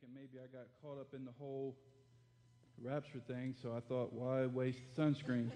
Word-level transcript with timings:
thinking 0.00 0.14
maybe 0.14 0.42
I 0.42 0.46
got 0.56 0.66
caught 0.82 0.98
up 1.00 1.14
in 1.14 1.24
the 1.24 1.30
whole 1.38 1.76
rapture 2.82 3.20
thing, 3.28 3.54
so 3.62 3.76
I 3.76 3.80
thought, 3.88 4.12
why 4.12 4.46
waste 4.46 4.78
sunscreen? 4.98 5.50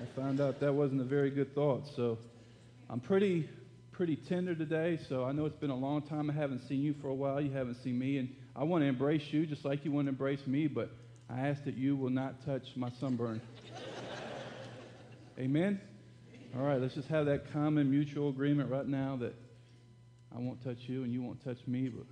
I 0.00 0.20
found 0.20 0.40
out 0.40 0.58
that 0.60 0.72
wasn't 0.72 1.02
a 1.02 1.04
very 1.04 1.30
good 1.30 1.54
thought. 1.54 1.84
So 1.94 2.18
I'm 2.90 2.98
pretty, 2.98 3.48
pretty 3.92 4.16
tender 4.16 4.54
today. 4.54 4.98
So 5.08 5.24
I 5.24 5.32
know 5.32 5.44
it's 5.44 5.58
been 5.58 5.70
a 5.70 5.76
long 5.76 6.02
time. 6.02 6.28
I 6.28 6.32
haven't 6.32 6.66
seen 6.66 6.80
you 6.80 6.94
for 7.00 7.08
a 7.08 7.14
while. 7.14 7.40
You 7.40 7.52
haven't 7.52 7.76
seen 7.84 7.98
me, 7.98 8.18
and 8.18 8.34
I 8.56 8.64
want 8.64 8.82
to 8.82 8.88
embrace 8.88 9.24
you 9.30 9.46
just 9.46 9.64
like 9.64 9.84
you 9.84 9.92
want 9.92 10.06
to 10.06 10.10
embrace 10.10 10.44
me. 10.46 10.66
But 10.66 10.90
I 11.30 11.46
ask 11.46 11.64
that 11.66 11.76
you 11.76 11.94
will 11.94 12.10
not 12.10 12.44
touch 12.44 12.64
my 12.74 12.90
sunburn. 12.98 13.40
Amen. 15.38 15.80
All 16.56 16.64
right, 16.64 16.80
let's 16.80 16.94
just 16.94 17.08
have 17.08 17.26
that 17.26 17.52
common 17.52 17.90
mutual 17.90 18.30
agreement 18.30 18.70
right 18.70 18.88
now 18.88 19.16
that 19.20 19.34
I 20.34 20.38
won't 20.40 20.64
touch 20.64 20.78
you 20.86 21.04
and 21.04 21.12
you 21.12 21.22
won't 21.22 21.44
touch 21.44 21.58
me, 21.66 21.88
but 21.88 22.06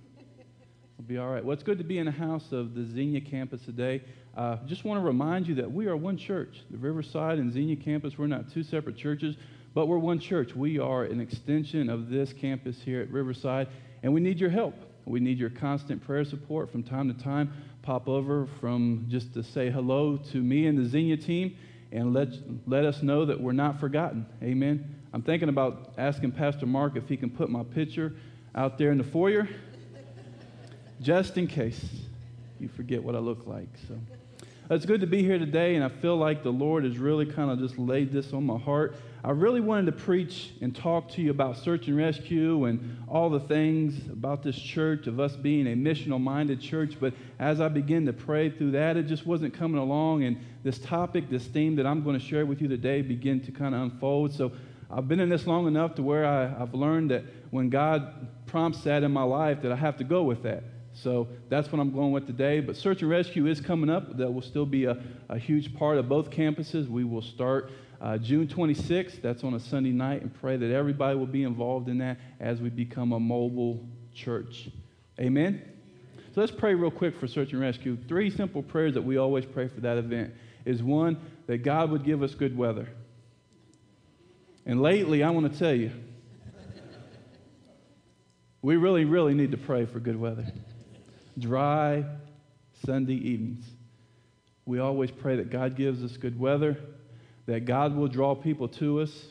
we'll 0.97 1.07
be 1.07 1.17
all 1.17 1.29
right. 1.29 1.43
Well, 1.43 1.53
it's 1.53 1.63
good 1.63 1.77
to 1.77 1.83
be 1.83 1.99
in 1.99 2.05
the 2.05 2.11
house 2.11 2.51
of 2.51 2.73
the 2.73 2.83
Xenia 2.83 3.21
campus 3.21 3.61
today. 3.63 4.01
Uh, 4.35 4.57
just 4.65 4.83
want 4.83 4.99
to 4.99 5.05
remind 5.05 5.47
you 5.47 5.55
that 5.55 5.71
we 5.71 5.87
are 5.87 5.95
one 5.95 6.17
church. 6.17 6.63
The 6.71 6.77
Riverside 6.77 7.37
and 7.37 7.51
Xenia 7.51 7.75
campus, 7.75 8.17
we're 8.17 8.27
not 8.27 8.51
two 8.51 8.63
separate 8.63 8.97
churches, 8.97 9.35
but 9.73 9.87
we're 9.87 9.99
one 9.99 10.19
church. 10.19 10.55
We 10.55 10.79
are 10.79 11.03
an 11.03 11.21
extension 11.21 11.89
of 11.89 12.09
this 12.09 12.33
campus 12.33 12.81
here 12.81 13.01
at 13.01 13.11
Riverside, 13.11 13.67
and 14.01 14.13
we 14.13 14.21
need 14.21 14.39
your 14.39 14.49
help. 14.49 14.75
We 15.05 15.19
need 15.19 15.37
your 15.37 15.49
constant 15.51 16.03
prayer 16.03 16.25
support 16.25 16.71
from 16.71 16.83
time 16.83 17.13
to 17.13 17.23
time. 17.23 17.53
Pop 17.83 18.07
over 18.07 18.47
from 18.59 19.05
just 19.07 19.33
to 19.35 19.43
say 19.43 19.69
hello 19.69 20.17
to 20.31 20.37
me 20.41 20.67
and 20.67 20.77
the 20.77 20.89
Xenia 20.89 21.17
team 21.17 21.55
and 21.91 22.13
let, 22.13 22.29
let 22.65 22.85
us 22.85 23.01
know 23.01 23.25
that 23.25 23.39
we're 23.39 23.53
not 23.53 23.79
forgotten. 23.79 24.25
Amen. 24.43 24.95
I'm 25.13 25.21
thinking 25.21 25.47
about 25.47 25.93
asking 25.97 26.33
Pastor 26.33 26.65
Mark 26.65 26.97
if 26.97 27.07
he 27.07 27.15
can 27.15 27.29
put 27.29 27.49
my 27.49 27.63
picture 27.63 28.13
out 28.55 28.77
there 28.77 28.91
in 28.91 28.97
the 28.97 29.03
foyer, 29.05 29.47
just 31.01 31.37
in 31.37 31.47
case 31.47 31.83
you 32.59 32.67
forget 32.67 33.03
what 33.03 33.15
I 33.15 33.19
look 33.19 33.45
like. 33.45 33.69
So 33.87 33.95
it's 34.69 34.85
good 34.85 34.99
to 34.99 35.07
be 35.07 35.23
here 35.23 35.39
today, 35.39 35.75
and 35.75 35.83
I 35.83 35.87
feel 35.87 36.17
like 36.17 36.43
the 36.43 36.51
Lord 36.51 36.83
has 36.83 36.97
really 36.97 37.25
kind 37.25 37.49
of 37.49 37.59
just 37.59 37.77
laid 37.77 38.11
this 38.11 38.33
on 38.33 38.45
my 38.45 38.57
heart. 38.57 38.95
I 39.23 39.31
really 39.31 39.61
wanted 39.61 39.85
to 39.85 39.91
preach 39.93 40.51
and 40.61 40.75
talk 40.75 41.09
to 41.11 41.21
you 41.21 41.31
about 41.31 41.57
search 41.57 41.87
and 41.87 41.95
rescue 41.95 42.65
and 42.65 42.97
all 43.07 43.29
the 43.29 43.39
things 43.39 44.07
about 44.09 44.43
this 44.43 44.57
church, 44.57 45.07
of 45.07 45.19
us 45.19 45.35
being 45.35 45.67
a 45.67 45.75
missional 45.75 46.19
minded 46.19 46.59
church. 46.59 46.97
But 46.99 47.13
as 47.39 47.61
I 47.61 47.69
began 47.69 48.05
to 48.07 48.13
pray 48.13 48.49
through 48.49 48.71
that, 48.71 48.97
it 48.97 49.03
just 49.03 49.25
wasn't 49.25 49.53
coming 49.53 49.79
along. 49.79 50.23
And 50.23 50.37
this 50.63 50.79
topic, 50.79 51.29
this 51.29 51.45
theme 51.45 51.75
that 51.77 51.85
I'm 51.85 52.03
going 52.03 52.19
to 52.19 52.25
share 52.25 52.45
with 52.45 52.61
you 52.61 52.67
today, 52.67 53.01
began 53.01 53.39
to 53.41 53.51
kind 53.51 53.73
of 53.73 53.81
unfold. 53.81 54.33
So 54.33 54.51
I've 54.91 55.07
been 55.07 55.19
in 55.19 55.29
this 55.29 55.47
long 55.47 55.67
enough 55.67 55.95
to 55.95 56.03
where 56.03 56.25
I, 56.25 56.47
have 56.47 56.73
learned 56.73 57.11
that 57.11 57.23
when 57.51 57.69
God 57.69 58.27
prompts 58.47 58.81
that 58.83 59.03
in 59.03 59.11
my 59.11 59.23
life, 59.23 59.61
that 59.61 59.71
I 59.71 59.75
have 59.77 59.95
to 59.97 60.03
go 60.03 60.23
with 60.23 60.43
that. 60.43 60.63
So 61.03 61.27
that's 61.49 61.71
what 61.71 61.79
I'm 61.79 61.91
going 61.91 62.11
with 62.11 62.25
today. 62.25 62.59
But 62.59 62.75
search 62.75 63.01
and 63.01 63.09
rescue 63.09 63.45
is 63.47 63.61
coming 63.61 63.89
up. 63.89 64.17
That 64.17 64.33
will 64.33 64.41
still 64.41 64.65
be 64.65 64.85
a, 64.85 64.97
a 65.29 65.37
huge 65.37 65.75
part 65.75 65.97
of 65.97 66.09
both 66.09 66.29
campuses. 66.29 66.87
We 66.87 67.03
will 67.03 67.21
start 67.21 67.71
uh, 68.01 68.17
June 68.17 68.47
26th. 68.47 69.21
That's 69.21 69.43
on 69.43 69.53
a 69.53 69.59
Sunday 69.59 69.91
night, 69.91 70.21
and 70.21 70.33
pray 70.33 70.57
that 70.57 70.71
everybody 70.71 71.17
will 71.17 71.27
be 71.27 71.43
involved 71.43 71.87
in 71.87 71.99
that 71.99 72.17
as 72.39 72.61
we 72.61 72.69
become 72.69 73.11
a 73.11 73.19
mobile 73.19 73.85
church. 74.13 74.69
Amen. 75.19 75.61
So 76.33 76.41
let's 76.41 76.51
pray 76.51 76.73
real 76.73 76.91
quick 76.91 77.19
for 77.19 77.27
search 77.27 77.51
and 77.51 77.61
rescue. 77.61 77.97
Three 78.07 78.29
simple 78.29 78.63
prayers 78.63 78.93
that 78.95 79.01
we 79.01 79.17
always 79.17 79.45
pray 79.45 79.67
for 79.67 79.81
that 79.81 79.97
event 79.97 80.33
is 80.65 80.83
one 80.83 81.17
that 81.47 81.59
God 81.59 81.91
would 81.91 82.03
give 82.03 82.21
us 82.23 82.33
good 82.33 82.57
weather. 82.57 82.89
And 84.65 84.81
lately, 84.81 85.23
I 85.23 85.29
want 85.29 85.51
to 85.51 85.57
tell 85.57 85.73
you, 85.73 85.91
we 88.61 88.75
really, 88.75 89.05
really 89.05 89.33
need 89.33 89.51
to 89.51 89.57
pray 89.57 89.85
for 89.85 89.99
good 89.99 90.19
weather. 90.19 90.45
Dry 91.37 92.03
Sunday 92.85 93.15
evenings. 93.15 93.65
We 94.65 94.79
always 94.79 95.11
pray 95.11 95.37
that 95.37 95.49
God 95.49 95.75
gives 95.75 96.03
us 96.03 96.17
good 96.17 96.39
weather, 96.39 96.77
that 97.45 97.65
God 97.65 97.95
will 97.95 98.07
draw 98.07 98.35
people 98.35 98.67
to 98.69 99.01
us, 99.01 99.27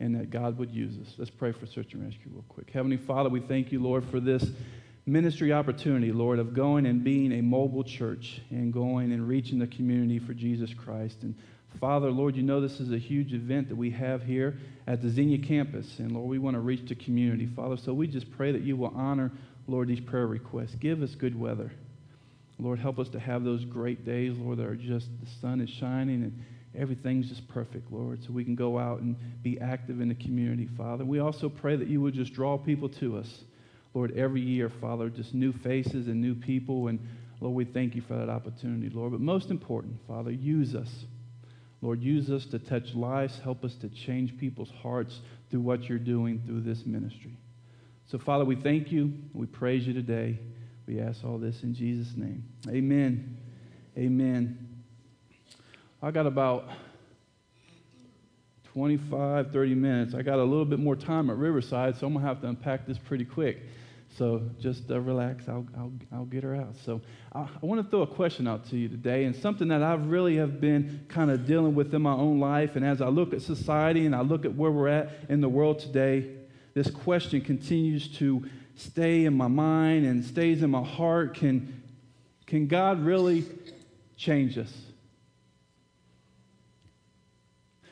and 0.00 0.14
that 0.14 0.30
God 0.30 0.58
would 0.58 0.70
use 0.70 0.94
us. 0.98 1.14
Let's 1.18 1.30
pray 1.30 1.52
for 1.52 1.66
search 1.66 1.94
and 1.94 2.04
rescue 2.04 2.30
real 2.32 2.44
quick. 2.48 2.70
Heavenly 2.70 2.96
Father, 2.96 3.28
we 3.28 3.40
thank 3.40 3.72
you, 3.72 3.82
Lord, 3.82 4.04
for 4.10 4.20
this 4.20 4.50
ministry 5.06 5.52
opportunity, 5.52 6.12
Lord, 6.12 6.38
of 6.38 6.54
going 6.54 6.86
and 6.86 7.02
being 7.02 7.32
a 7.32 7.40
mobile 7.40 7.82
church 7.82 8.40
and 8.50 8.72
going 8.72 9.10
and 9.10 9.26
reaching 9.26 9.58
the 9.58 9.66
community 9.66 10.18
for 10.18 10.34
Jesus 10.34 10.72
Christ. 10.74 11.22
And 11.22 11.34
Father, 11.80 12.10
Lord, 12.10 12.36
you 12.36 12.42
know 12.42 12.60
this 12.60 12.78
is 12.78 12.92
a 12.92 12.98
huge 12.98 13.32
event 13.32 13.68
that 13.68 13.76
we 13.76 13.90
have 13.90 14.22
here 14.22 14.58
at 14.86 15.02
the 15.02 15.08
Xenia 15.08 15.38
campus. 15.38 15.98
And 15.98 16.12
Lord, 16.12 16.28
we 16.28 16.38
want 16.38 16.54
to 16.54 16.60
reach 16.60 16.88
the 16.88 16.94
community, 16.94 17.46
Father. 17.46 17.76
So 17.76 17.92
we 17.92 18.06
just 18.06 18.30
pray 18.30 18.52
that 18.52 18.62
you 18.62 18.76
will 18.76 18.92
honor, 18.94 19.32
Lord, 19.68 19.88
these 19.88 20.00
prayer 20.00 20.26
requests. 20.26 20.74
Give 20.76 21.02
us 21.02 21.14
good 21.14 21.38
weather. 21.38 21.70
Lord, 22.58 22.80
help 22.80 22.98
us 22.98 23.08
to 23.10 23.20
have 23.20 23.44
those 23.44 23.64
great 23.64 24.04
days, 24.04 24.36
Lord, 24.36 24.58
that 24.58 24.66
are 24.66 24.74
just 24.74 25.08
the 25.20 25.30
sun 25.40 25.60
is 25.60 25.70
shining 25.70 26.24
and 26.24 26.44
everything's 26.74 27.28
just 27.28 27.46
perfect, 27.48 27.92
Lord, 27.92 28.22
so 28.24 28.32
we 28.32 28.44
can 28.44 28.56
go 28.56 28.78
out 28.78 29.00
and 29.00 29.14
be 29.42 29.60
active 29.60 30.00
in 30.00 30.08
the 30.08 30.14
community, 30.14 30.68
Father. 30.76 31.04
We 31.04 31.20
also 31.20 31.48
pray 31.48 31.76
that 31.76 31.86
you 31.86 32.00
would 32.00 32.14
just 32.14 32.32
draw 32.32 32.58
people 32.58 32.88
to 32.88 33.18
us, 33.18 33.44
Lord, 33.94 34.16
every 34.16 34.40
year, 34.40 34.70
Father, 34.80 35.08
just 35.08 35.34
new 35.34 35.52
faces 35.52 36.08
and 36.08 36.20
new 36.20 36.34
people. 36.34 36.88
And 36.88 36.98
Lord, 37.40 37.54
we 37.54 37.64
thank 37.64 37.94
you 37.94 38.02
for 38.02 38.14
that 38.14 38.28
opportunity, 38.28 38.90
Lord. 38.90 39.12
But 39.12 39.20
most 39.20 39.50
important, 39.50 39.96
Father, 40.08 40.30
use 40.30 40.74
us. 40.74 40.90
Lord, 41.80 42.02
use 42.02 42.28
us 42.28 42.44
to 42.46 42.58
touch 42.58 42.94
lives. 42.94 43.38
Help 43.38 43.64
us 43.64 43.74
to 43.76 43.88
change 43.88 44.36
people's 44.36 44.72
hearts 44.82 45.20
through 45.50 45.60
what 45.60 45.84
you're 45.84 45.98
doing 45.98 46.42
through 46.44 46.62
this 46.62 46.84
ministry. 46.84 47.36
So, 48.10 48.16
Father, 48.16 48.46
we 48.46 48.56
thank 48.56 48.90
you. 48.90 49.12
We 49.34 49.44
praise 49.44 49.86
you 49.86 49.92
today. 49.92 50.38
We 50.86 50.98
ask 50.98 51.22
all 51.26 51.36
this 51.36 51.62
in 51.62 51.74
Jesus' 51.74 52.16
name. 52.16 52.42
Amen. 52.66 53.36
Amen. 53.98 54.82
I 56.02 56.10
got 56.10 56.26
about 56.26 56.70
25, 58.72 59.52
30 59.52 59.74
minutes. 59.74 60.14
I 60.14 60.22
got 60.22 60.38
a 60.38 60.42
little 60.42 60.64
bit 60.64 60.78
more 60.78 60.96
time 60.96 61.28
at 61.28 61.36
Riverside, 61.36 61.98
so 61.98 62.06
I'm 62.06 62.14
going 62.14 62.24
to 62.24 62.28
have 62.28 62.40
to 62.40 62.48
unpack 62.48 62.86
this 62.86 62.96
pretty 62.96 63.26
quick. 63.26 63.58
So 64.16 64.40
just 64.58 64.90
uh, 64.90 64.98
relax. 65.00 65.46
I'll, 65.46 65.66
I'll, 65.76 65.92
I'll 66.10 66.24
get 66.24 66.44
her 66.44 66.56
out. 66.56 66.76
So 66.86 67.02
I, 67.34 67.40
I 67.40 67.66
want 67.66 67.84
to 67.84 67.90
throw 67.90 68.00
a 68.00 68.06
question 68.06 68.48
out 68.48 68.70
to 68.70 68.78
you 68.78 68.88
today, 68.88 69.24
and 69.24 69.36
something 69.36 69.68
that 69.68 69.82
I 69.82 69.92
really 69.96 70.36
have 70.36 70.62
been 70.62 71.04
kind 71.08 71.30
of 71.30 71.46
dealing 71.46 71.74
with 71.74 71.94
in 71.94 72.00
my 72.00 72.14
own 72.14 72.40
life. 72.40 72.74
And 72.74 72.86
as 72.86 73.02
I 73.02 73.08
look 73.08 73.34
at 73.34 73.42
society 73.42 74.06
and 74.06 74.16
I 74.16 74.22
look 74.22 74.46
at 74.46 74.54
where 74.54 74.70
we're 74.70 74.88
at 74.88 75.10
in 75.28 75.42
the 75.42 75.48
world 75.50 75.80
today, 75.80 76.37
this 76.78 76.90
question 76.92 77.40
continues 77.40 78.06
to 78.18 78.48
stay 78.76 79.24
in 79.24 79.36
my 79.36 79.48
mind 79.48 80.06
and 80.06 80.24
stays 80.24 80.62
in 80.62 80.70
my 80.70 80.84
heart. 80.84 81.34
Can, 81.34 81.82
can 82.46 82.68
God 82.68 83.04
really 83.04 83.44
change 84.16 84.56
us? 84.56 84.72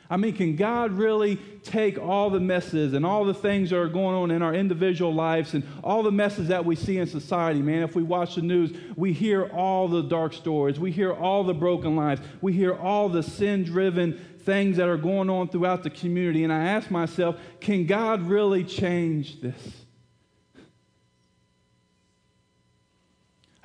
I 0.09 0.17
mean, 0.17 0.33
can 0.33 0.55
God 0.55 0.91
really 0.91 1.35
take 1.63 1.99
all 1.99 2.29
the 2.29 2.39
messes 2.39 2.93
and 2.93 3.05
all 3.05 3.25
the 3.25 3.33
things 3.33 3.71
that 3.71 3.77
are 3.77 3.89
going 3.89 4.15
on 4.15 4.31
in 4.31 4.41
our 4.41 4.53
individual 4.53 5.13
lives 5.13 5.53
and 5.53 5.63
all 5.83 6.01
the 6.01 6.11
messes 6.11 6.47
that 6.47 6.63
we 6.63 6.75
see 6.75 6.97
in 6.97 7.07
society, 7.07 7.61
man? 7.61 7.83
If 7.83 7.95
we 7.95 8.03
watch 8.03 8.35
the 8.35 8.41
news, 8.41 8.71
we 8.95 9.11
hear 9.11 9.45
all 9.47 9.87
the 9.87 10.03
dark 10.03 10.33
stories. 10.33 10.79
We 10.79 10.91
hear 10.91 11.13
all 11.13 11.43
the 11.43 11.53
broken 11.53 11.95
lives. 11.95 12.21
We 12.41 12.53
hear 12.53 12.73
all 12.73 13.09
the 13.09 13.23
sin 13.23 13.63
driven 13.63 14.13
things 14.39 14.77
that 14.77 14.87
are 14.87 14.97
going 14.97 15.29
on 15.29 15.49
throughout 15.49 15.83
the 15.83 15.89
community. 15.89 16.45
And 16.45 16.53
I 16.53 16.63
ask 16.63 16.89
myself, 16.89 17.35
can 17.59 17.85
God 17.85 18.21
really 18.21 18.63
change 18.63 19.41
this? 19.41 19.86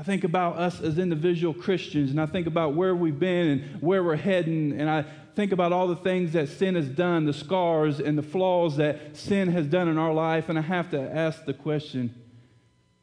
I 0.03 0.05
think 0.05 0.25
about 0.25 0.57
us 0.57 0.81
as 0.81 0.99
individual 0.99 1.55
Christians, 1.55 2.11
and 2.11 2.21
I 2.21 2.27
think 2.27 2.49
about 2.49 2.75
where 2.75 2.93
we've 2.93 3.21
been 3.21 3.47
and 3.47 3.81
where 3.81 4.03
we're 4.03 4.17
heading, 4.17 4.73
and 4.73 4.91
I 4.91 5.05
think 5.37 5.53
about 5.53 5.71
all 5.71 5.87
the 5.87 5.95
things 5.95 6.33
that 6.33 6.49
sin 6.49 6.75
has 6.75 6.89
done, 6.89 7.25
the 7.25 7.33
scars 7.33 8.01
and 8.01 8.19
the 8.19 8.23
flaws 8.25 8.79
that 8.79 9.17
sin 9.17 9.47
has 9.53 9.69
done 9.69 9.87
in 9.87 9.99
our 9.99 10.13
life, 10.13 10.49
and 10.49 10.59
I 10.59 10.63
have 10.63 10.91
to 10.91 11.01
ask 11.01 11.45
the 11.45 11.55
question 11.55 12.21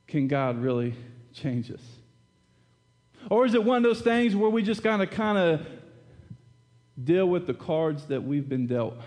can 0.08 0.28
God 0.28 0.62
really 0.62 0.94
change 1.32 1.72
us? 1.72 1.80
Or 3.30 3.46
is 3.46 3.54
it 3.54 3.63
one 3.63 3.78
of 3.78 3.84
those 3.84 4.01
things 4.01 4.36
where 4.36 4.50
we 4.50 4.62
just 4.62 4.84
kind 4.84 5.01
of 5.01 5.10
kind 5.10 5.38
of 5.38 5.66
deal 7.01 7.30
with 7.30 7.48
the 7.48 7.54
cards 7.54 8.07
that 8.07 8.22
we've 8.22 8.50
been 8.50 8.68
dealt? 8.68 8.98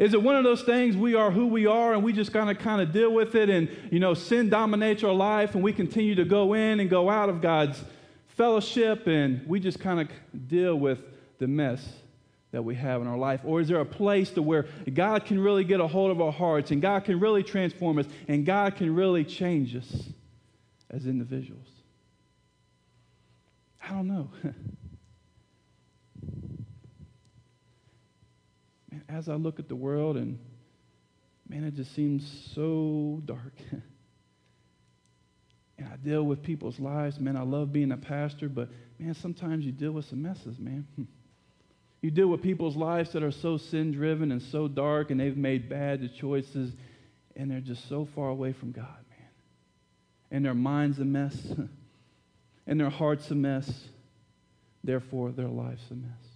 Is 0.00 0.14
it 0.14 0.22
one 0.22 0.36
of 0.36 0.44
those 0.44 0.62
things 0.62 0.96
we 0.96 1.14
are 1.14 1.30
who 1.30 1.46
we 1.46 1.66
are 1.66 1.92
and 1.92 2.02
we 2.02 2.12
just 2.12 2.32
kind 2.32 2.50
of 2.50 2.58
kind 2.58 2.80
of 2.80 2.92
deal 2.92 3.12
with 3.12 3.34
it 3.34 3.50
and 3.50 3.68
you 3.90 4.00
know 4.00 4.14
sin 4.14 4.48
dominates 4.48 5.04
our 5.04 5.12
life 5.12 5.54
and 5.54 5.62
we 5.62 5.72
continue 5.72 6.14
to 6.14 6.24
go 6.24 6.54
in 6.54 6.80
and 6.80 6.88
go 6.88 7.10
out 7.10 7.28
of 7.28 7.40
God's 7.40 7.82
fellowship 8.28 9.06
and 9.06 9.46
we 9.46 9.60
just 9.60 9.80
kind 9.80 10.00
of 10.00 10.08
deal 10.48 10.74
with 10.74 11.00
the 11.38 11.46
mess 11.46 11.86
that 12.52 12.62
we 12.62 12.74
have 12.74 13.00
in 13.00 13.08
our 13.08 13.16
life? 13.16 13.40
Or 13.44 13.60
is 13.60 13.68
there 13.68 13.80
a 13.80 13.86
place 13.86 14.30
to 14.30 14.42
where 14.42 14.66
God 14.92 15.24
can 15.24 15.38
really 15.40 15.64
get 15.64 15.80
a 15.80 15.86
hold 15.86 16.10
of 16.10 16.20
our 16.20 16.32
hearts 16.32 16.70
and 16.70 16.80
God 16.80 17.04
can 17.04 17.18
really 17.18 17.42
transform 17.42 17.98
us 17.98 18.06
and 18.28 18.46
God 18.46 18.76
can 18.76 18.94
really 18.94 19.24
change 19.24 19.74
us 19.74 20.08
as 20.90 21.06
individuals? 21.06 21.68
I 23.82 23.90
don't 23.90 24.06
know. 24.06 24.30
as 29.12 29.28
I 29.28 29.34
look 29.34 29.58
at 29.58 29.68
the 29.68 29.76
world 29.76 30.16
and 30.16 30.38
man, 31.48 31.64
it 31.64 31.74
just 31.74 31.94
seems 31.94 32.50
so 32.54 33.20
dark. 33.24 33.54
and 35.78 35.88
I 35.88 35.96
deal 35.96 36.22
with 36.22 36.42
people's 36.42 36.78
lives. 36.78 37.18
Man, 37.20 37.36
I 37.36 37.42
love 37.42 37.72
being 37.72 37.92
a 37.92 37.96
pastor, 37.96 38.48
but 38.48 38.68
man, 38.98 39.14
sometimes 39.14 39.64
you 39.64 39.72
deal 39.72 39.92
with 39.92 40.06
some 40.06 40.22
messes, 40.22 40.58
man. 40.58 40.86
You 42.02 42.10
deal 42.10 42.26
with 42.26 42.42
people's 42.42 42.74
lives 42.74 43.12
that 43.12 43.22
are 43.22 43.30
so 43.30 43.56
sin 43.56 43.92
driven 43.92 44.32
and 44.32 44.42
so 44.42 44.66
dark, 44.66 45.12
and 45.12 45.20
they've 45.20 45.36
made 45.36 45.68
bad 45.68 46.10
choices, 46.16 46.72
and 47.36 47.48
they're 47.48 47.60
just 47.60 47.88
so 47.88 48.08
far 48.16 48.28
away 48.28 48.52
from 48.52 48.72
God, 48.72 49.04
man. 49.08 49.28
And 50.32 50.44
their 50.44 50.52
mind's 50.52 50.98
a 50.98 51.04
mess, 51.04 51.36
and 52.66 52.80
their 52.80 52.90
heart's 52.90 53.30
a 53.30 53.36
mess. 53.36 53.72
Therefore, 54.82 55.30
their 55.30 55.46
life's 55.46 55.88
a 55.92 55.94
mess. 55.94 56.31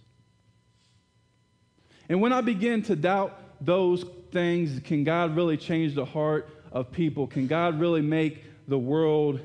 And 2.09 2.21
when 2.21 2.33
I 2.33 2.41
begin 2.41 2.83
to 2.83 2.95
doubt 2.95 3.37
those 3.59 4.05
things, 4.31 4.79
can 4.83 5.03
God 5.03 5.35
really 5.35 5.57
change 5.57 5.95
the 5.95 6.05
heart 6.05 6.49
of 6.71 6.91
people? 6.91 7.27
Can 7.27 7.47
God 7.47 7.79
really 7.79 8.01
make 8.01 8.43
the 8.67 8.77
world 8.77 9.39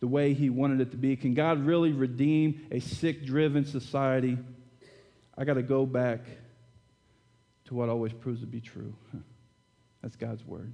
the 0.00 0.06
way 0.06 0.32
He 0.34 0.50
wanted 0.50 0.80
it 0.80 0.90
to 0.92 0.96
be? 0.96 1.16
Can 1.16 1.34
God 1.34 1.64
really 1.64 1.92
redeem 1.92 2.66
a 2.70 2.80
sick 2.80 3.24
driven 3.24 3.64
society? 3.64 4.38
I 5.36 5.44
got 5.44 5.54
to 5.54 5.62
go 5.62 5.86
back 5.86 6.20
to 7.66 7.74
what 7.74 7.88
always 7.88 8.12
proves 8.12 8.40
to 8.40 8.46
be 8.46 8.60
true. 8.60 8.94
That's 10.02 10.16
God's 10.16 10.44
Word. 10.44 10.72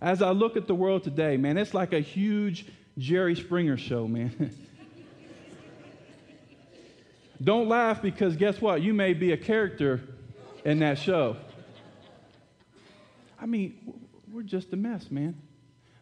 As 0.00 0.22
I 0.22 0.30
look 0.30 0.56
at 0.56 0.66
the 0.66 0.74
world 0.74 1.04
today, 1.04 1.36
man, 1.36 1.58
it's 1.58 1.74
like 1.74 1.92
a 1.92 2.00
huge 2.00 2.66
Jerry 2.96 3.34
Springer 3.34 3.76
show, 3.76 4.06
man. 4.06 4.54
Don't 7.42 7.68
laugh 7.68 8.02
because 8.02 8.36
guess 8.36 8.60
what? 8.60 8.82
You 8.82 8.92
may 8.92 9.14
be 9.14 9.32
a 9.32 9.36
character 9.36 10.00
in 10.64 10.80
that 10.80 10.98
show. 10.98 11.36
I 13.40 13.46
mean, 13.46 13.78
we're 14.30 14.42
just 14.42 14.72
a 14.72 14.76
mess, 14.76 15.10
man. 15.10 15.40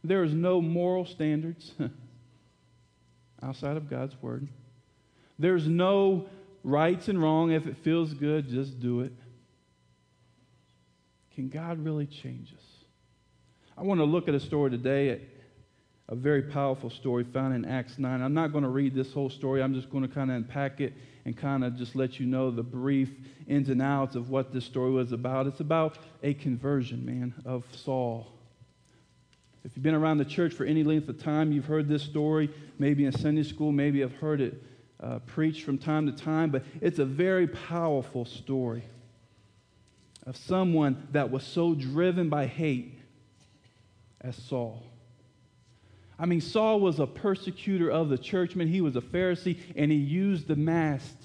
There 0.02 0.24
is 0.24 0.32
no 0.32 0.60
moral 0.60 1.04
standards 1.04 1.72
outside 3.42 3.76
of 3.76 3.88
God's 3.88 4.20
Word. 4.20 4.48
There's 5.38 5.66
no 5.66 6.26
rights 6.64 7.08
and 7.08 7.22
wrong. 7.22 7.52
If 7.52 7.66
it 7.66 7.76
feels 7.78 8.12
good, 8.14 8.48
just 8.48 8.80
do 8.80 9.00
it. 9.00 9.12
Can 11.34 11.48
God 11.48 11.84
really 11.84 12.06
change 12.06 12.52
us? 12.52 12.64
I 13.76 13.82
want 13.82 14.00
to 14.00 14.04
look 14.04 14.26
at 14.26 14.34
a 14.34 14.40
story 14.40 14.72
today, 14.72 15.20
a 16.08 16.16
very 16.16 16.42
powerful 16.42 16.90
story 16.90 17.22
found 17.22 17.54
in 17.54 17.64
Acts 17.64 17.96
9. 17.96 18.20
I'm 18.20 18.34
not 18.34 18.50
going 18.50 18.64
to 18.64 18.70
read 18.70 18.92
this 18.92 19.12
whole 19.12 19.30
story, 19.30 19.62
I'm 19.62 19.74
just 19.74 19.88
going 19.88 20.02
to 20.02 20.12
kind 20.12 20.30
of 20.32 20.36
unpack 20.36 20.80
it 20.80 20.94
and 21.28 21.36
kind 21.36 21.62
of 21.62 21.76
just 21.76 21.94
let 21.94 22.18
you 22.18 22.24
know 22.24 22.50
the 22.50 22.62
brief 22.62 23.10
ins 23.46 23.68
and 23.68 23.82
outs 23.82 24.16
of 24.16 24.30
what 24.30 24.50
this 24.50 24.64
story 24.64 24.90
was 24.90 25.12
about. 25.12 25.46
It's 25.46 25.60
about 25.60 25.98
a 26.22 26.32
conversion, 26.32 27.04
man, 27.04 27.34
of 27.44 27.66
Saul. 27.70 28.26
If 29.62 29.72
you've 29.76 29.82
been 29.82 29.94
around 29.94 30.16
the 30.16 30.24
church 30.24 30.54
for 30.54 30.64
any 30.64 30.82
length 30.82 31.06
of 31.06 31.22
time, 31.22 31.52
you've 31.52 31.66
heard 31.66 31.86
this 31.86 32.02
story, 32.02 32.48
maybe 32.78 33.04
in 33.04 33.12
Sunday 33.12 33.42
school, 33.42 33.72
maybe 33.72 34.02
I've 34.02 34.14
heard 34.14 34.40
it 34.40 34.62
uh, 35.00 35.18
preached 35.26 35.64
from 35.64 35.76
time 35.76 36.06
to 36.06 36.12
time, 36.12 36.48
but 36.48 36.64
it's 36.80 36.98
a 36.98 37.04
very 37.04 37.46
powerful 37.46 38.24
story 38.24 38.84
of 40.26 40.34
someone 40.34 41.08
that 41.12 41.30
was 41.30 41.44
so 41.44 41.74
driven 41.74 42.30
by 42.30 42.46
hate 42.46 42.98
as 44.22 44.34
Saul. 44.34 44.82
I 46.18 46.26
mean, 46.26 46.40
Saul 46.40 46.80
was 46.80 46.98
a 46.98 47.06
persecutor 47.06 47.90
of 47.90 48.08
the 48.08 48.18
churchmen. 48.18 48.68
He 48.68 48.80
was 48.80 48.96
a 48.96 49.00
Pharisee, 49.00 49.58
and 49.76 49.92
he 49.92 49.98
used 49.98 50.48
the 50.48 50.56
mask, 50.56 51.16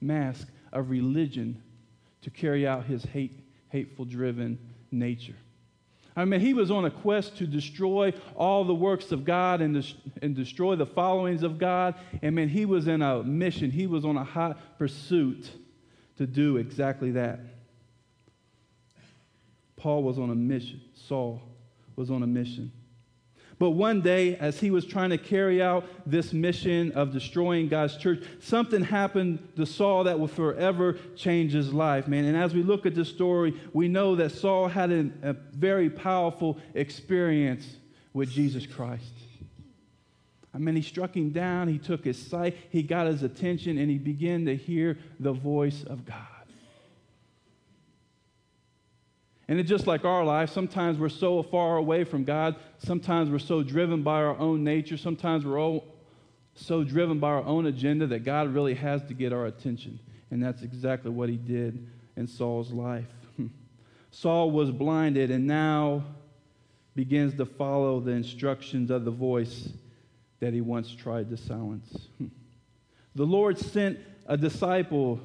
mask 0.00 0.48
of 0.72 0.90
religion 0.90 1.62
to 2.22 2.30
carry 2.30 2.66
out 2.66 2.84
his 2.84 3.04
hate, 3.04 3.38
hateful 3.70 4.04
driven 4.04 4.58
nature. 4.90 5.36
I 6.14 6.26
mean, 6.26 6.40
he 6.40 6.52
was 6.52 6.70
on 6.70 6.84
a 6.84 6.90
quest 6.90 7.38
to 7.38 7.46
destroy 7.46 8.12
all 8.36 8.64
the 8.64 8.74
works 8.74 9.12
of 9.12 9.24
God 9.24 9.62
and, 9.62 9.74
des- 9.74 9.96
and 10.20 10.36
destroy 10.36 10.76
the 10.76 10.84
followings 10.84 11.42
of 11.42 11.58
God. 11.58 11.94
And 12.20 12.34
man, 12.34 12.50
he 12.50 12.66
was 12.66 12.86
in 12.86 13.00
a 13.00 13.22
mission. 13.22 13.70
He 13.70 13.86
was 13.86 14.04
on 14.04 14.18
a 14.18 14.24
hot 14.24 14.78
pursuit 14.78 15.50
to 16.18 16.26
do 16.26 16.58
exactly 16.58 17.12
that. 17.12 17.40
Paul 19.76 20.02
was 20.02 20.18
on 20.18 20.28
a 20.28 20.34
mission. 20.34 20.82
Saul 20.94 21.40
was 21.96 22.10
on 22.10 22.22
a 22.22 22.26
mission. 22.26 22.70
But 23.58 23.70
one 23.70 24.00
day, 24.00 24.36
as 24.36 24.58
he 24.58 24.70
was 24.70 24.84
trying 24.84 25.10
to 25.10 25.18
carry 25.18 25.62
out 25.62 25.86
this 26.04 26.32
mission 26.32 26.92
of 26.92 27.12
destroying 27.12 27.68
God's 27.68 27.96
church, 27.96 28.24
something 28.40 28.82
happened 28.82 29.56
to 29.56 29.66
Saul 29.66 30.04
that 30.04 30.18
will 30.18 30.28
forever 30.28 30.98
change 31.16 31.52
his 31.52 31.72
life, 31.72 32.08
man. 32.08 32.24
And 32.24 32.36
as 32.36 32.54
we 32.54 32.62
look 32.62 32.86
at 32.86 32.94
this 32.94 33.08
story, 33.08 33.54
we 33.72 33.88
know 33.88 34.16
that 34.16 34.32
Saul 34.32 34.68
had 34.68 34.90
an, 34.90 35.18
a 35.22 35.34
very 35.34 35.90
powerful 35.90 36.58
experience 36.74 37.76
with 38.12 38.30
Jesus 38.30 38.66
Christ. 38.66 39.12
I 40.54 40.58
mean, 40.58 40.76
he 40.76 40.82
struck 40.82 41.16
him 41.16 41.30
down, 41.30 41.68
he 41.68 41.78
took 41.78 42.04
his 42.04 42.20
sight, 42.20 42.56
he 42.70 42.82
got 42.82 43.06
his 43.06 43.22
attention, 43.22 43.78
and 43.78 43.90
he 43.90 43.96
began 43.98 44.44
to 44.46 44.56
hear 44.56 44.98
the 45.18 45.32
voice 45.32 45.82
of 45.84 46.04
God. 46.04 46.31
And 49.52 49.60
it's 49.60 49.68
just 49.68 49.86
like 49.86 50.06
our 50.06 50.24
life. 50.24 50.48
Sometimes 50.48 50.96
we're 50.96 51.10
so 51.10 51.42
far 51.42 51.76
away 51.76 52.04
from 52.04 52.24
God. 52.24 52.56
Sometimes 52.78 53.28
we're 53.28 53.38
so 53.38 53.62
driven 53.62 54.02
by 54.02 54.22
our 54.22 54.34
own 54.38 54.64
nature. 54.64 54.96
Sometimes 54.96 55.44
we're 55.44 55.60
all 55.60 55.84
so 56.54 56.82
driven 56.82 57.18
by 57.18 57.28
our 57.28 57.44
own 57.44 57.66
agenda 57.66 58.06
that 58.06 58.20
God 58.20 58.48
really 58.54 58.72
has 58.72 59.04
to 59.08 59.12
get 59.12 59.30
our 59.30 59.44
attention. 59.44 60.00
And 60.30 60.42
that's 60.42 60.62
exactly 60.62 61.10
what 61.10 61.28
he 61.28 61.36
did 61.36 61.86
in 62.16 62.26
Saul's 62.26 62.72
life. 62.72 63.04
Saul 64.10 64.52
was 64.52 64.70
blinded 64.70 65.30
and 65.30 65.46
now 65.46 66.02
begins 66.96 67.34
to 67.34 67.44
follow 67.44 68.00
the 68.00 68.12
instructions 68.12 68.90
of 68.90 69.04
the 69.04 69.10
voice 69.10 69.68
that 70.40 70.54
he 70.54 70.62
once 70.62 70.94
tried 70.94 71.28
to 71.28 71.36
silence. 71.36 72.08
The 73.14 73.26
Lord 73.26 73.58
sent 73.58 73.98
a 74.24 74.38
disciple 74.38 75.20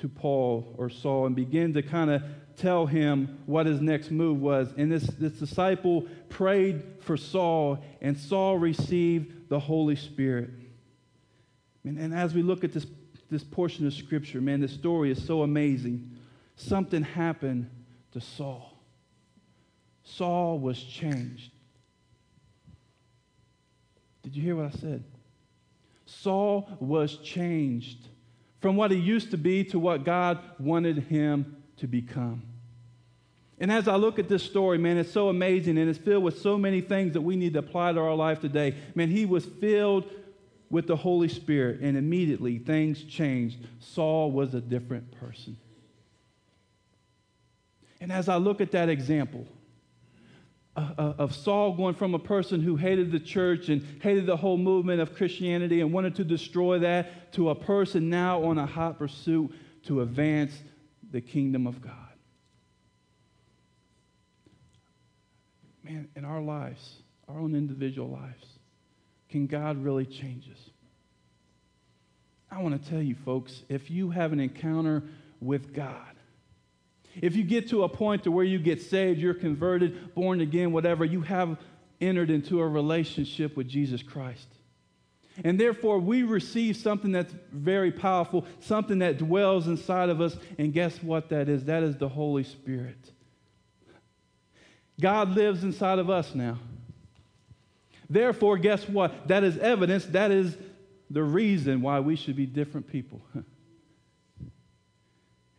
to 0.00 0.08
Paul 0.08 0.74
or 0.76 0.90
Saul 0.90 1.26
and 1.26 1.36
began 1.36 1.72
to 1.74 1.82
kind 1.82 2.10
of 2.10 2.24
tell 2.58 2.86
him 2.86 3.38
what 3.46 3.66
his 3.66 3.80
next 3.80 4.10
move 4.10 4.40
was. 4.40 4.72
And 4.76 4.90
this, 4.90 5.04
this 5.04 5.32
disciple 5.32 6.06
prayed 6.28 6.82
for 7.00 7.16
Saul, 7.16 7.82
and 8.00 8.18
Saul 8.18 8.58
received 8.58 9.48
the 9.48 9.58
Holy 9.58 9.96
Spirit. 9.96 10.50
And, 11.84 11.98
and 11.98 12.14
as 12.14 12.34
we 12.34 12.42
look 12.42 12.64
at 12.64 12.72
this, 12.72 12.86
this 13.30 13.44
portion 13.44 13.86
of 13.86 13.94
Scripture, 13.94 14.40
man, 14.40 14.60
this 14.60 14.72
story 14.72 15.10
is 15.10 15.24
so 15.24 15.42
amazing. 15.42 16.10
Something 16.56 17.02
happened 17.02 17.70
to 18.12 18.20
Saul. 18.20 18.74
Saul 20.02 20.58
was 20.58 20.82
changed. 20.82 21.52
Did 24.22 24.34
you 24.36 24.42
hear 24.42 24.56
what 24.56 24.66
I 24.66 24.78
said? 24.78 25.04
Saul 26.06 26.68
was 26.80 27.16
changed 27.18 28.08
from 28.60 28.76
what 28.76 28.90
he 28.90 28.96
used 28.96 29.30
to 29.30 29.36
be 29.36 29.62
to 29.64 29.78
what 29.78 30.04
God 30.04 30.38
wanted 30.58 30.98
him 31.04 31.56
to 31.76 31.86
become. 31.86 32.42
And 33.60 33.72
as 33.72 33.88
I 33.88 33.96
look 33.96 34.18
at 34.18 34.28
this 34.28 34.42
story, 34.42 34.78
man, 34.78 34.98
it's 34.98 35.10
so 35.10 35.28
amazing 35.28 35.78
and 35.78 35.90
it's 35.90 35.98
filled 35.98 36.22
with 36.22 36.38
so 36.40 36.56
many 36.56 36.80
things 36.80 37.14
that 37.14 37.20
we 37.20 37.34
need 37.34 37.54
to 37.54 37.58
apply 37.58 37.92
to 37.92 38.00
our 38.00 38.14
life 38.14 38.40
today. 38.40 38.76
Man, 38.94 39.10
he 39.10 39.26
was 39.26 39.44
filled 39.44 40.04
with 40.70 40.86
the 40.86 40.96
Holy 40.96 41.28
Spirit, 41.28 41.80
and 41.80 41.96
immediately 41.96 42.58
things 42.58 43.02
changed. 43.02 43.58
Saul 43.80 44.30
was 44.30 44.54
a 44.54 44.60
different 44.60 45.10
person. 45.12 45.56
And 48.00 48.12
as 48.12 48.28
I 48.28 48.36
look 48.36 48.60
at 48.60 48.72
that 48.72 48.88
example, 48.88 49.46
uh, 50.76 50.90
uh, 50.96 51.14
of 51.18 51.34
Saul 51.34 51.72
going 51.72 51.94
from 51.94 52.14
a 52.14 52.18
person 52.18 52.62
who 52.62 52.76
hated 52.76 53.10
the 53.10 53.18
church 53.18 53.68
and 53.68 53.84
hated 54.00 54.26
the 54.26 54.36
whole 54.36 54.58
movement 54.58 55.00
of 55.00 55.16
Christianity 55.16 55.80
and 55.80 55.92
wanted 55.92 56.14
to 56.16 56.24
destroy 56.24 56.78
that 56.80 57.32
to 57.32 57.50
a 57.50 57.54
person 57.54 58.08
now 58.08 58.44
on 58.44 58.58
a 58.58 58.66
hot 58.66 58.98
pursuit 58.98 59.52
to 59.84 60.02
advance 60.02 60.52
the 61.10 61.20
kingdom 61.20 61.66
of 61.66 61.80
God. 61.80 62.07
Man, 65.88 66.08
in 66.16 66.24
our 66.24 66.42
lives, 66.42 66.96
our 67.28 67.38
own 67.38 67.54
individual 67.54 68.10
lives, 68.10 68.46
can 69.30 69.46
God 69.46 69.82
really 69.82 70.04
change 70.04 70.48
us? 70.50 70.70
I 72.50 72.60
want 72.62 72.82
to 72.82 72.90
tell 72.90 73.00
you, 73.00 73.14
folks, 73.24 73.62
if 73.68 73.90
you 73.90 74.10
have 74.10 74.32
an 74.32 74.40
encounter 74.40 75.02
with 75.40 75.72
God, 75.72 75.94
if 77.20 77.36
you 77.36 77.42
get 77.42 77.70
to 77.70 77.84
a 77.84 77.88
point 77.88 78.24
to 78.24 78.30
where 78.30 78.44
you 78.44 78.58
get 78.58 78.82
saved, 78.82 79.18
you're 79.18 79.34
converted, 79.34 80.14
born 80.14 80.40
again, 80.40 80.72
whatever, 80.72 81.04
you 81.04 81.22
have 81.22 81.56
entered 82.00 82.30
into 82.30 82.60
a 82.60 82.68
relationship 82.68 83.56
with 83.56 83.66
Jesus 83.66 84.02
Christ. 84.02 84.46
And 85.42 85.58
therefore, 85.58 85.98
we 86.00 86.22
receive 86.22 86.76
something 86.76 87.12
that's 87.12 87.32
very 87.52 87.92
powerful, 87.92 88.44
something 88.60 88.98
that 88.98 89.18
dwells 89.18 89.68
inside 89.68 90.10
of 90.10 90.20
us. 90.20 90.36
And 90.58 90.72
guess 90.72 91.02
what 91.02 91.28
that 91.30 91.48
is? 91.48 91.64
That 91.64 91.82
is 91.82 91.96
the 91.96 92.08
Holy 92.08 92.44
Spirit. 92.44 93.12
God 95.00 95.36
lives 95.36 95.64
inside 95.64 95.98
of 95.98 96.10
us 96.10 96.34
now. 96.34 96.58
Therefore, 98.10 98.56
guess 98.56 98.88
what? 98.88 99.28
That 99.28 99.44
is 99.44 99.58
evidence. 99.58 100.06
That 100.06 100.30
is 100.30 100.56
the 101.10 101.22
reason 101.22 101.82
why 101.82 102.00
we 102.00 102.16
should 102.16 102.36
be 102.36 102.46
different 102.46 102.88
people. 102.88 103.20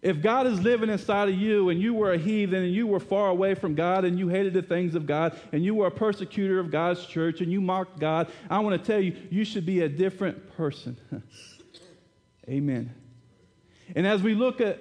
If 0.01 0.21
God 0.21 0.47
is 0.47 0.61
living 0.61 0.89
inside 0.89 1.27
of 1.27 1.35
you 1.35 1.69
and 1.69 1.81
you 1.81 1.93
were 1.93 2.13
a 2.13 2.17
heathen 2.17 2.63
and 2.63 2.73
you 2.73 2.87
were 2.87 3.01
far 3.01 3.29
away 3.29 3.53
from 3.53 3.75
God 3.75 4.05
and 4.05 4.17
you 4.17 4.29
hated 4.29 4.53
the 4.53 4.61
things 4.61 4.95
of 4.95 5.05
God 5.05 5.37
and 5.51 5.63
you 5.63 5.75
were 5.75 5.87
a 5.87 5.91
persecutor 5.91 6.59
of 6.59 6.71
God's 6.71 7.05
church 7.05 7.41
and 7.41 7.51
you 7.51 7.59
mocked 7.59 7.99
God, 7.99 8.31
I 8.49 8.59
want 8.59 8.81
to 8.81 8.91
tell 8.91 9.01
you, 9.01 9.15
you 9.29 9.43
should 9.43 9.65
be 9.65 9.81
a 9.81 9.89
different 9.89 10.55
person. 10.55 10.97
Amen. 12.49 12.93
And 13.93 14.07
as 14.07 14.21
we 14.21 14.35
look 14.35 14.61
at 14.61 14.79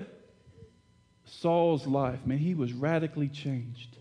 Saul's 1.24 1.86
life, 1.86 2.24
man, 2.24 2.38
he 2.38 2.54
was 2.54 2.72
radically 2.72 3.28
changed. 3.28 3.97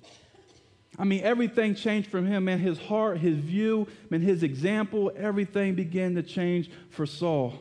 I 0.98 1.04
mean, 1.04 1.24
everything 1.24 1.76
changed 1.76 2.10
from 2.10 2.26
him, 2.26 2.46
man. 2.46 2.60
His 2.60 2.80
heart, 2.80 3.20
his 3.20 3.38
view, 3.38 3.88
and 4.12 4.24
his 4.24 4.42
example, 4.42 5.12
everything 5.16 5.76
began 5.76 6.16
to 6.16 6.24
change 6.24 6.72
for 6.90 7.06
Saul. 7.06 7.54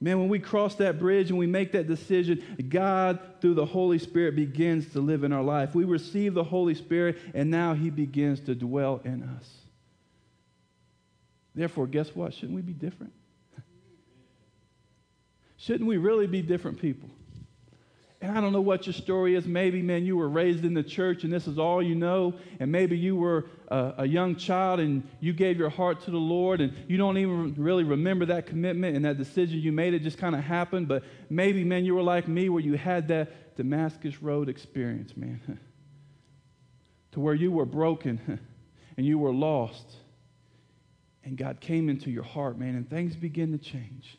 Man, 0.00 0.20
when 0.20 0.28
we 0.28 0.38
cross 0.38 0.76
that 0.76 1.00
bridge 1.00 1.30
and 1.30 1.38
we 1.38 1.48
make 1.48 1.72
that 1.72 1.88
decision, 1.88 2.44
God, 2.68 3.18
through 3.40 3.54
the 3.54 3.66
Holy 3.66 3.98
Spirit, 3.98 4.36
begins 4.36 4.92
to 4.92 5.00
live 5.00 5.24
in 5.24 5.32
our 5.32 5.42
life. 5.42 5.74
We 5.74 5.84
receive 5.84 6.34
the 6.34 6.44
Holy 6.44 6.76
Spirit, 6.76 7.18
and 7.34 7.50
now 7.50 7.74
He 7.74 7.90
begins 7.90 8.38
to 8.40 8.54
dwell 8.54 9.00
in 9.04 9.24
us. 9.24 9.52
Therefore, 11.52 11.88
guess 11.88 12.14
what? 12.14 12.32
Shouldn't 12.32 12.54
we 12.54 12.62
be 12.62 12.72
different? 12.72 13.12
Shouldn't 15.56 15.88
we 15.88 15.96
really 15.96 16.28
be 16.28 16.42
different 16.42 16.80
people? 16.80 17.10
And 18.20 18.36
I 18.36 18.40
don't 18.40 18.52
know 18.52 18.60
what 18.60 18.86
your 18.86 18.94
story 18.94 19.36
is. 19.36 19.46
Maybe, 19.46 19.80
man, 19.80 20.04
you 20.04 20.16
were 20.16 20.28
raised 20.28 20.64
in 20.64 20.74
the 20.74 20.82
church 20.82 21.22
and 21.22 21.32
this 21.32 21.46
is 21.46 21.56
all 21.56 21.80
you 21.80 21.94
know. 21.94 22.34
And 22.58 22.72
maybe 22.72 22.98
you 22.98 23.14
were 23.14 23.46
a, 23.68 23.94
a, 23.98 24.06
young 24.06 24.34
child 24.34 24.80
and 24.80 25.08
you 25.20 25.32
gave 25.32 25.56
your 25.56 25.70
heart 25.70 26.00
to 26.02 26.10
the 26.10 26.16
Lord 26.16 26.60
and 26.60 26.72
you 26.88 26.96
don't 26.96 27.16
even 27.16 27.54
really 27.56 27.84
remember 27.84 28.26
that 28.26 28.46
commitment 28.46 28.96
and 28.96 29.04
that 29.04 29.18
decision 29.18 29.60
you 29.60 29.70
made. 29.70 29.94
It 29.94 30.02
just 30.02 30.18
kind 30.18 30.34
of 30.34 30.42
happened. 30.42 30.88
But 30.88 31.04
maybe, 31.30 31.62
man, 31.62 31.84
you 31.84 31.94
were 31.94 32.02
like 32.02 32.26
me 32.26 32.48
where 32.48 32.62
you 32.62 32.74
had 32.74 33.06
that 33.08 33.56
Damascus 33.56 34.20
Road 34.20 34.48
experience, 34.48 35.16
man. 35.16 35.60
to 37.12 37.20
where 37.20 37.34
you 37.34 37.52
were 37.52 37.66
broken 37.66 38.40
and 38.96 39.06
you 39.06 39.18
were 39.18 39.32
lost. 39.32 39.96
And 41.22 41.36
God 41.36 41.60
came 41.60 41.88
into 41.88 42.10
your 42.10 42.24
heart, 42.24 42.58
man, 42.58 42.74
and 42.74 42.88
things 42.88 43.14
begin 43.14 43.52
to 43.52 43.58
change. 43.58 44.18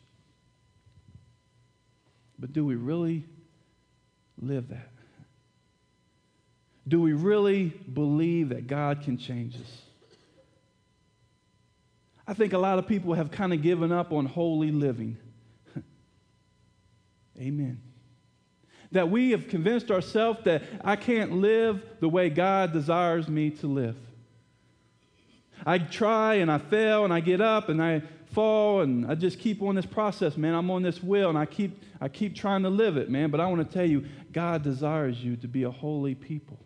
But 2.38 2.52
do 2.52 2.64
we 2.64 2.76
really 2.76 3.26
live 4.40 4.68
that? 4.68 4.88
Do 6.88 7.00
we 7.00 7.12
really 7.12 7.66
believe 7.66 8.48
that 8.48 8.66
God 8.66 9.02
can 9.02 9.16
change 9.16 9.54
us? 9.56 9.82
I 12.26 12.34
think 12.34 12.52
a 12.52 12.58
lot 12.58 12.78
of 12.78 12.86
people 12.86 13.14
have 13.14 13.30
kind 13.30 13.52
of 13.52 13.60
given 13.60 13.92
up 13.92 14.12
on 14.12 14.26
holy 14.26 14.70
living. 14.70 15.16
Amen. 17.38 17.80
That 18.92 19.10
we 19.10 19.32
have 19.32 19.48
convinced 19.48 19.90
ourselves 19.90 20.40
that 20.44 20.62
I 20.84 20.96
can't 20.96 21.32
live 21.32 21.84
the 22.00 22.08
way 22.08 22.30
God 22.30 22.72
desires 22.72 23.28
me 23.28 23.50
to 23.50 23.66
live. 23.66 23.96
I 25.66 25.78
try 25.78 26.34
and 26.34 26.50
I 26.50 26.58
fail 26.58 27.04
and 27.04 27.12
I 27.12 27.20
get 27.20 27.40
up 27.40 27.68
and 27.68 27.82
I 27.82 28.02
fall 28.32 28.80
and 28.80 29.10
I 29.10 29.14
just 29.14 29.38
keep 29.38 29.62
on 29.62 29.74
this 29.74 29.86
process, 29.86 30.36
man. 30.36 30.54
I'm 30.54 30.70
on 30.70 30.82
this 30.82 31.02
wheel 31.02 31.28
and 31.28 31.38
I 31.38 31.46
keep 31.46 31.82
I 32.00 32.08
keep 32.08 32.34
trying 32.34 32.62
to 32.62 32.70
live 32.70 32.96
it, 32.96 33.10
man. 33.10 33.30
But 33.30 33.40
I 33.40 33.46
want 33.46 33.66
to 33.66 33.72
tell 33.72 33.84
you, 33.84 34.06
God 34.32 34.62
desires 34.62 35.22
you 35.22 35.36
to 35.36 35.48
be 35.48 35.64
a 35.64 35.70
holy 35.70 36.14
people. 36.14 36.58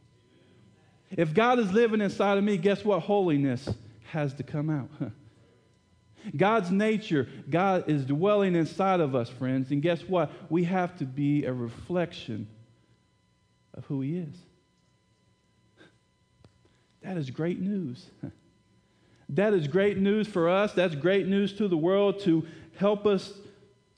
If 1.10 1.34
God 1.34 1.58
is 1.58 1.72
living 1.72 2.00
inside 2.00 2.38
of 2.38 2.44
me, 2.44 2.56
guess 2.56 2.84
what? 2.84 3.00
Holiness 3.00 3.68
has 4.10 4.34
to 4.34 4.42
come 4.42 4.70
out. 4.70 4.88
God's 6.36 6.70
nature, 6.70 7.28
God 7.50 7.88
is 7.88 8.04
dwelling 8.04 8.54
inside 8.54 9.00
of 9.00 9.14
us, 9.14 9.28
friends. 9.28 9.70
And 9.70 9.82
guess 9.82 10.02
what? 10.02 10.30
We 10.48 10.64
have 10.64 10.96
to 10.98 11.04
be 11.04 11.44
a 11.44 11.52
reflection 11.52 12.48
of 13.74 13.84
who 13.86 14.00
He 14.00 14.18
is. 14.18 14.34
That 17.02 17.18
is 17.18 17.28
great 17.28 17.60
news. 17.60 18.06
That 19.28 19.54
is 19.54 19.68
great 19.68 19.98
news 19.98 20.28
for 20.28 20.48
us. 20.48 20.72
That's 20.72 20.94
great 20.94 21.26
news 21.26 21.52
to 21.54 21.68
the 21.68 21.76
world 21.76 22.20
to 22.20 22.46
help 22.76 23.06
us 23.06 23.32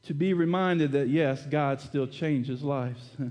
to 0.05 0.15
be 0.15 0.33
reminded 0.33 0.93
that, 0.93 1.09
yes, 1.09 1.45
God 1.47 1.81
still 1.81 2.07
changes 2.07 2.63
lives. 2.63 3.11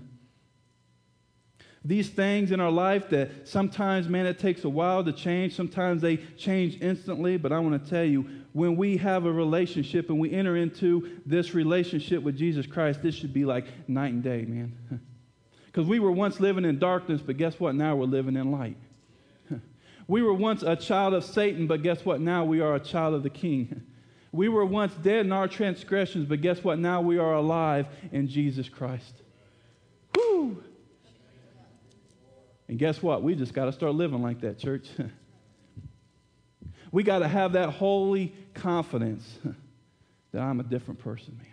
These 1.85 2.09
things 2.09 2.51
in 2.51 2.59
our 2.59 2.71
life 2.71 3.09
that 3.09 3.47
sometimes, 3.47 4.09
man, 4.09 4.25
it 4.25 4.39
takes 4.39 4.63
a 4.63 4.69
while 4.69 5.03
to 5.03 5.13
change. 5.13 5.55
Sometimes 5.55 6.01
they 6.01 6.17
change 6.17 6.81
instantly. 6.81 7.37
But 7.37 7.51
I 7.51 7.59
want 7.59 7.81
to 7.81 7.89
tell 7.89 8.03
you, 8.03 8.27
when 8.53 8.75
we 8.75 8.97
have 8.97 9.25
a 9.25 9.31
relationship 9.31 10.09
and 10.09 10.19
we 10.19 10.31
enter 10.31 10.55
into 10.55 11.21
this 11.27 11.53
relationship 11.53 12.23
with 12.23 12.35
Jesus 12.35 12.65
Christ, 12.65 13.03
this 13.03 13.13
should 13.13 13.33
be 13.33 13.45
like 13.45 13.65
night 13.87 14.13
and 14.13 14.23
day, 14.23 14.45
man. 14.45 14.75
Because 15.67 15.89
we 15.89 15.99
were 15.99 16.11
once 16.11 16.39
living 16.39 16.63
in 16.63 16.79
darkness, 16.79 17.19
but 17.19 17.35
guess 17.35 17.59
what? 17.59 17.75
Now 17.75 17.97
we're 17.97 18.05
living 18.05 18.37
in 18.37 18.49
light. 18.49 18.77
We 20.07 20.21
were 20.21 20.33
once 20.33 20.62
a 20.63 20.75
child 20.75 21.13
of 21.13 21.24
Satan, 21.24 21.67
but 21.67 21.81
guess 21.81 22.05
what? 22.05 22.21
Now 22.21 22.45
we 22.45 22.62
are 22.62 22.75
a 22.75 22.79
child 22.79 23.15
of 23.15 23.24
the 23.24 23.29
King. 23.29 23.83
We 24.31 24.50
were 24.50 24.65
once 24.65 24.93
dead 24.95 25.25
in 25.25 25.31
our 25.31 25.47
transgressions, 25.47 26.25
but 26.25 26.41
guess 26.41 26.62
what? 26.62 26.77
Now 26.77 27.00
we 27.00 27.17
are 27.19 27.35
alive 27.35 27.88
in 28.12 28.27
Jesus 28.27 28.67
Christ. 28.67 29.13
Woo! 30.13 30.62
And 32.67 32.77
guess 32.77 33.01
what? 33.01 33.24
We 33.24 33.33
just 33.35 33.53
got 33.53 33.65
to 33.65 33.71
start 33.71 33.95
living 33.95 34.21
like 34.21 34.41
that, 34.41 34.59
church. 34.59 34.89
we 36.91 37.01
got 37.01 37.19
to 37.19 37.29
have 37.29 37.53
that 37.53 37.69
holy 37.69 38.33
confidence 38.53 39.39
that 40.33 40.41
I'm 40.41 40.59
a 40.59 40.63
different 40.63 41.00
person, 41.00 41.38
man. 41.38 41.47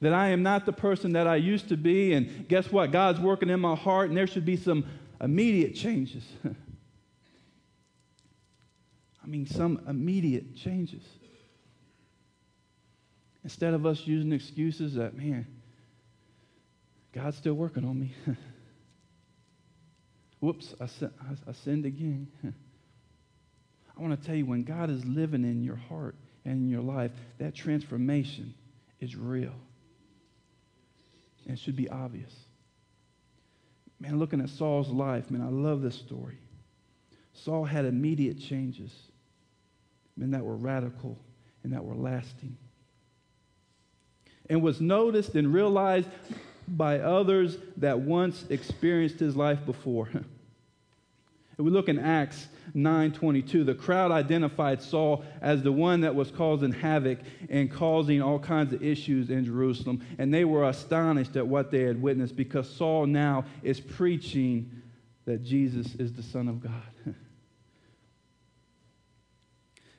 That 0.00 0.12
I 0.12 0.28
am 0.28 0.44
not 0.44 0.64
the 0.64 0.72
person 0.72 1.14
that 1.14 1.26
I 1.26 1.36
used 1.36 1.68
to 1.70 1.76
be. 1.76 2.12
And 2.12 2.46
guess 2.46 2.70
what? 2.70 2.92
God's 2.92 3.18
working 3.18 3.50
in 3.50 3.58
my 3.58 3.74
heart, 3.74 4.10
and 4.10 4.16
there 4.16 4.28
should 4.28 4.44
be 4.44 4.56
some 4.56 4.84
immediate 5.20 5.74
changes. 5.74 6.22
I 9.22 9.26
mean, 9.26 9.46
some 9.46 9.82
immediate 9.88 10.56
changes. 10.56 11.04
Instead 13.44 13.74
of 13.74 13.86
us 13.86 14.06
using 14.06 14.32
excuses 14.32 14.94
that, 14.94 15.16
man, 15.16 15.46
God's 17.12 17.36
still 17.36 17.54
working 17.54 17.84
on 17.84 17.98
me. 17.98 18.14
Whoops, 20.40 20.74
I, 20.80 20.84
I, 20.84 21.50
I 21.50 21.52
sinned 21.52 21.86
again. 21.86 22.28
I 22.44 24.00
want 24.00 24.18
to 24.18 24.26
tell 24.26 24.34
you, 24.34 24.46
when 24.46 24.64
God 24.64 24.90
is 24.90 25.04
living 25.04 25.44
in 25.44 25.62
your 25.62 25.76
heart 25.76 26.16
and 26.44 26.62
in 26.62 26.68
your 26.68 26.80
life, 26.80 27.12
that 27.38 27.54
transformation 27.54 28.54
is 29.00 29.14
real. 29.14 29.54
And 31.44 31.54
it 31.54 31.58
should 31.58 31.76
be 31.76 31.88
obvious. 31.88 32.32
Man, 34.00 34.18
looking 34.18 34.40
at 34.40 34.48
Saul's 34.48 34.88
life, 34.88 35.30
man, 35.30 35.42
I 35.42 35.48
love 35.48 35.82
this 35.82 35.94
story. 35.94 36.38
Saul 37.34 37.64
had 37.64 37.84
immediate 37.84 38.40
changes 38.40 38.92
and 40.20 40.34
that 40.34 40.44
were 40.44 40.56
radical 40.56 41.18
and 41.62 41.72
that 41.72 41.84
were 41.84 41.94
lasting. 41.94 42.56
And 44.48 44.62
was 44.62 44.80
noticed 44.80 45.34
and 45.34 45.52
realized 45.52 46.08
by 46.68 47.00
others 47.00 47.58
that 47.78 48.00
once 48.00 48.44
experienced 48.50 49.18
his 49.18 49.36
life 49.36 49.64
before. 49.64 50.08
If 51.58 51.66
we 51.66 51.70
look 51.70 51.88
in 51.88 51.98
Acts 51.98 52.48
9:22, 52.74 53.64
the 53.66 53.74
crowd 53.74 54.10
identified 54.10 54.80
Saul 54.80 55.22
as 55.40 55.62
the 55.62 55.70
one 55.70 56.00
that 56.00 56.14
was 56.14 56.30
causing 56.30 56.72
havoc 56.72 57.18
and 57.50 57.70
causing 57.70 58.22
all 58.22 58.38
kinds 58.38 58.72
of 58.72 58.82
issues 58.82 59.30
in 59.30 59.44
Jerusalem, 59.44 60.00
and 60.18 60.32
they 60.32 60.44
were 60.44 60.68
astonished 60.68 61.36
at 61.36 61.46
what 61.46 61.70
they 61.70 61.82
had 61.82 62.00
witnessed 62.00 62.36
because 62.36 62.68
Saul 62.68 63.06
now 63.06 63.44
is 63.62 63.80
preaching 63.80 64.70
that 65.26 65.44
Jesus 65.44 65.94
is 65.96 66.12
the 66.12 66.22
Son 66.22 66.48
of 66.48 66.60
God. 66.60 66.91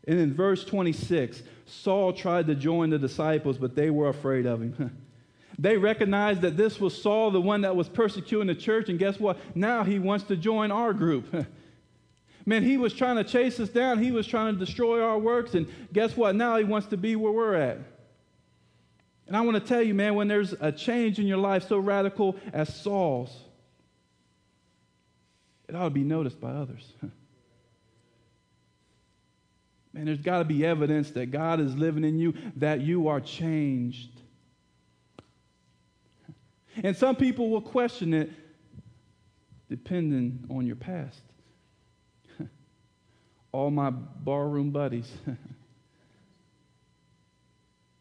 And 0.07 0.19
in 0.19 0.33
verse 0.33 0.65
26, 0.65 1.43
Saul 1.65 2.13
tried 2.13 2.48
to 2.48 2.55
join 2.55 2.89
the 2.89 3.00
disciples, 3.00 3.57
but 3.57 3.75
they 3.75 3.89
were 3.89 4.10
afraid 4.10 4.45
of 4.45 4.62
him. 4.62 4.98
they 5.60 5.77
recognized 5.77 6.41
that 6.41 6.57
this 6.57 6.79
was 6.79 7.00
Saul, 7.00 7.31
the 7.31 7.41
one 7.41 7.62
that 7.62 7.75
was 7.75 7.88
persecuting 7.88 8.48
the 8.48 8.55
church, 8.55 8.89
and 8.89 9.00
guess 9.00 9.19
what? 9.19 9.38
Now 9.55 9.83
he 9.83 10.00
wants 10.00 10.25
to 10.25 10.36
join 10.36 10.72
our 10.72 10.93
group. 10.93 11.33
Man, 12.45 12.63
he 12.63 12.75
was 12.75 12.93
trying 12.93 13.15
to 13.15 13.24
chase 13.24 13.60
us 13.62 13.69
down. 13.69 14.03
He 14.03 14.12
was 14.12 14.27
trying 14.27 14.53
to 14.53 14.60
destroy 14.60 15.01
our 15.01 15.17
works, 15.17 15.53
and 15.53 15.67
guess 15.93 16.17
what? 16.17 16.36
Now 16.36 16.57
he 16.57 16.65
wants 16.65 16.88
to 16.88 16.98
be 16.98 17.15
where 17.15 17.31
we're 17.31 17.55
at. 17.55 17.77
And 19.27 19.38
I 19.38 19.41
want 19.41 19.55
to 19.55 19.65
tell 19.65 19.81
you, 19.81 19.93
man, 19.93 20.15
when 20.15 20.27
there's 20.27 20.53
a 20.60 20.69
change 20.69 21.17
in 21.17 21.25
your 21.25 21.38
life 21.38 21.67
so 21.69 21.77
radical 21.77 22.36
as 22.51 22.75
Saul's, 22.75 23.33
it 25.69 25.75
ought 25.75 25.86
to 25.86 25.89
be 25.89 26.03
noticed 26.03 26.41
by 26.41 26.51
others. 26.51 26.91
Man, 29.93 30.05
there's 30.05 30.21
got 30.21 30.39
to 30.39 30.43
be 30.43 30.65
evidence 30.65 31.12
that 31.12 31.27
God 31.27 31.59
is 31.59 31.75
living 31.75 32.03
in 32.03 32.17
you, 32.17 32.33
that 32.55 32.81
you 32.81 33.07
are 33.07 33.21
changed. 33.21 34.09
And 36.81 36.97
some 36.97 37.15
people 37.15 37.50
will 37.50 37.62
question 37.62 38.13
it 38.13 38.31
depending 39.69 40.45
on 40.50 40.65
your 40.65 40.75
past. 40.75 41.21
All 43.51 43.69
my 43.69 43.91
barroom 43.91 44.71
buddies 44.71 45.12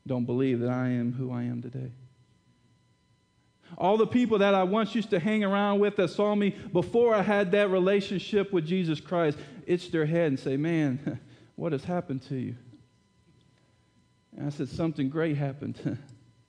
don't 0.06 0.25
believe 0.25 0.61
that 0.61 0.70
I 0.70 0.88
am 0.88 1.12
who 1.12 1.30
I 1.30 1.42
am 1.42 1.61
today. 1.61 1.92
All 3.78 3.96
the 3.96 4.06
people 4.06 4.38
that 4.38 4.54
I 4.54 4.64
once 4.64 4.94
used 4.94 5.11
to 5.11 5.18
hang 5.18 5.44
around 5.44 5.80
with 5.80 5.96
that 5.96 6.08
saw 6.08 6.34
me 6.34 6.50
before 6.72 7.14
I 7.14 7.22
had 7.22 7.52
that 7.52 7.70
relationship 7.70 8.52
with 8.52 8.66
Jesus 8.66 9.00
Christ 9.00 9.38
itch 9.66 9.90
their 9.90 10.04
head 10.04 10.28
and 10.28 10.38
say, 10.38 10.56
Man, 10.56 11.20
what 11.62 11.71
has 11.71 11.85
happened 11.85 12.21
to 12.21 12.35
you? 12.35 12.57
And 14.37 14.49
I 14.49 14.50
said, 14.50 14.69
Something 14.69 15.09
great 15.09 15.37
happened. 15.37 15.97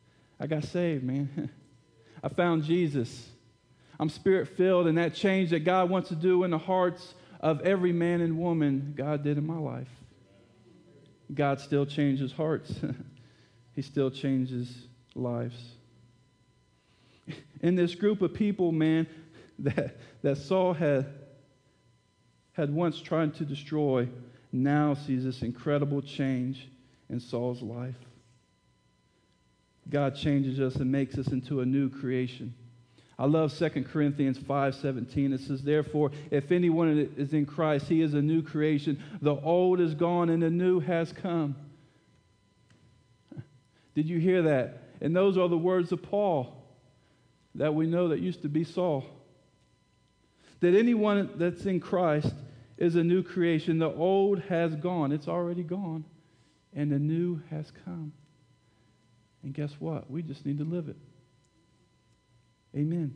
I 0.39 0.47
got 0.47 0.63
saved, 0.63 1.03
man. 1.03 1.51
I 2.23 2.29
found 2.29 2.63
Jesus. 2.63 3.29
I'm 3.99 4.09
spirit 4.09 4.47
filled, 4.57 4.87
and 4.87 4.97
that 4.97 5.13
change 5.13 5.51
that 5.51 5.59
God 5.59 5.91
wants 5.91 6.09
to 6.09 6.15
do 6.15 6.43
in 6.43 6.49
the 6.49 6.57
hearts 6.57 7.13
of 7.41 7.61
every 7.61 7.93
man 7.93 8.21
and 8.21 8.39
woman, 8.39 8.95
God 8.97 9.23
did 9.23 9.37
in 9.37 9.45
my 9.45 9.59
life. 9.59 9.87
God 11.31 11.59
still 11.59 11.85
changes 11.85 12.31
hearts, 12.31 12.73
He 13.75 13.83
still 13.83 14.09
changes 14.09 14.87
lives. 15.13 15.75
In 17.61 17.75
this 17.75 17.93
group 17.93 18.23
of 18.23 18.33
people, 18.33 18.71
man, 18.71 19.05
that, 19.59 19.95
that 20.23 20.37
Saul 20.37 20.73
had, 20.73 21.05
had 22.53 22.73
once 22.73 22.99
tried 22.99 23.35
to 23.35 23.45
destroy, 23.45 24.09
now 24.53 24.93
sees 24.93 25.23
this 25.23 25.41
incredible 25.41 26.01
change 26.01 26.69
in 27.09 27.19
Saul's 27.19 27.61
life. 27.61 27.95
God 29.89 30.15
changes 30.15 30.59
us 30.59 30.75
and 30.75 30.91
makes 30.91 31.17
us 31.17 31.27
into 31.27 31.61
a 31.61 31.65
new 31.65 31.89
creation. 31.89 32.53
I 33.17 33.25
love 33.25 33.51
2 33.51 33.85
Corinthians 33.85 34.37
5:17. 34.37 35.33
It 35.33 35.41
says, 35.41 35.63
"Therefore, 35.63 36.11
if 36.31 36.51
anyone 36.51 37.09
is 37.17 37.33
in 37.33 37.45
Christ, 37.45 37.89
he 37.89 38.01
is 38.01 38.13
a 38.13 38.21
new 38.21 38.41
creation. 38.41 38.99
The 39.21 39.35
old 39.35 39.79
is 39.79 39.93
gone 39.93 40.29
and 40.29 40.41
the 40.41 40.49
new 40.49 40.79
has 40.79 41.11
come." 41.11 41.55
Did 43.95 44.07
you 44.07 44.19
hear 44.19 44.43
that? 44.43 44.83
And 45.01 45.15
those 45.15 45.37
are 45.37 45.49
the 45.49 45.57
words 45.57 45.91
of 45.91 46.01
Paul 46.01 46.63
that 47.55 47.75
we 47.75 47.85
know 47.85 48.07
that 48.07 48.19
used 48.19 48.41
to 48.43 48.49
be 48.49 48.63
Saul. 48.63 49.05
That 50.61 50.75
anyone 50.75 51.29
that's 51.35 51.65
in 51.65 51.79
Christ 51.79 52.33
is 52.77 52.95
a 52.95 53.03
new 53.03 53.23
creation. 53.23 53.79
The 53.79 53.91
old 53.91 54.39
has 54.43 54.75
gone. 54.75 55.11
It's 55.11 55.27
already 55.27 55.63
gone. 55.63 56.05
And 56.75 56.91
the 56.91 56.99
new 56.99 57.41
has 57.49 57.71
come. 57.85 58.13
And 59.43 59.53
guess 59.53 59.71
what? 59.79 60.09
We 60.09 60.21
just 60.21 60.45
need 60.45 60.57
to 60.57 60.63
live 60.63 60.89
it. 60.89 60.97
Amen. 62.75 63.13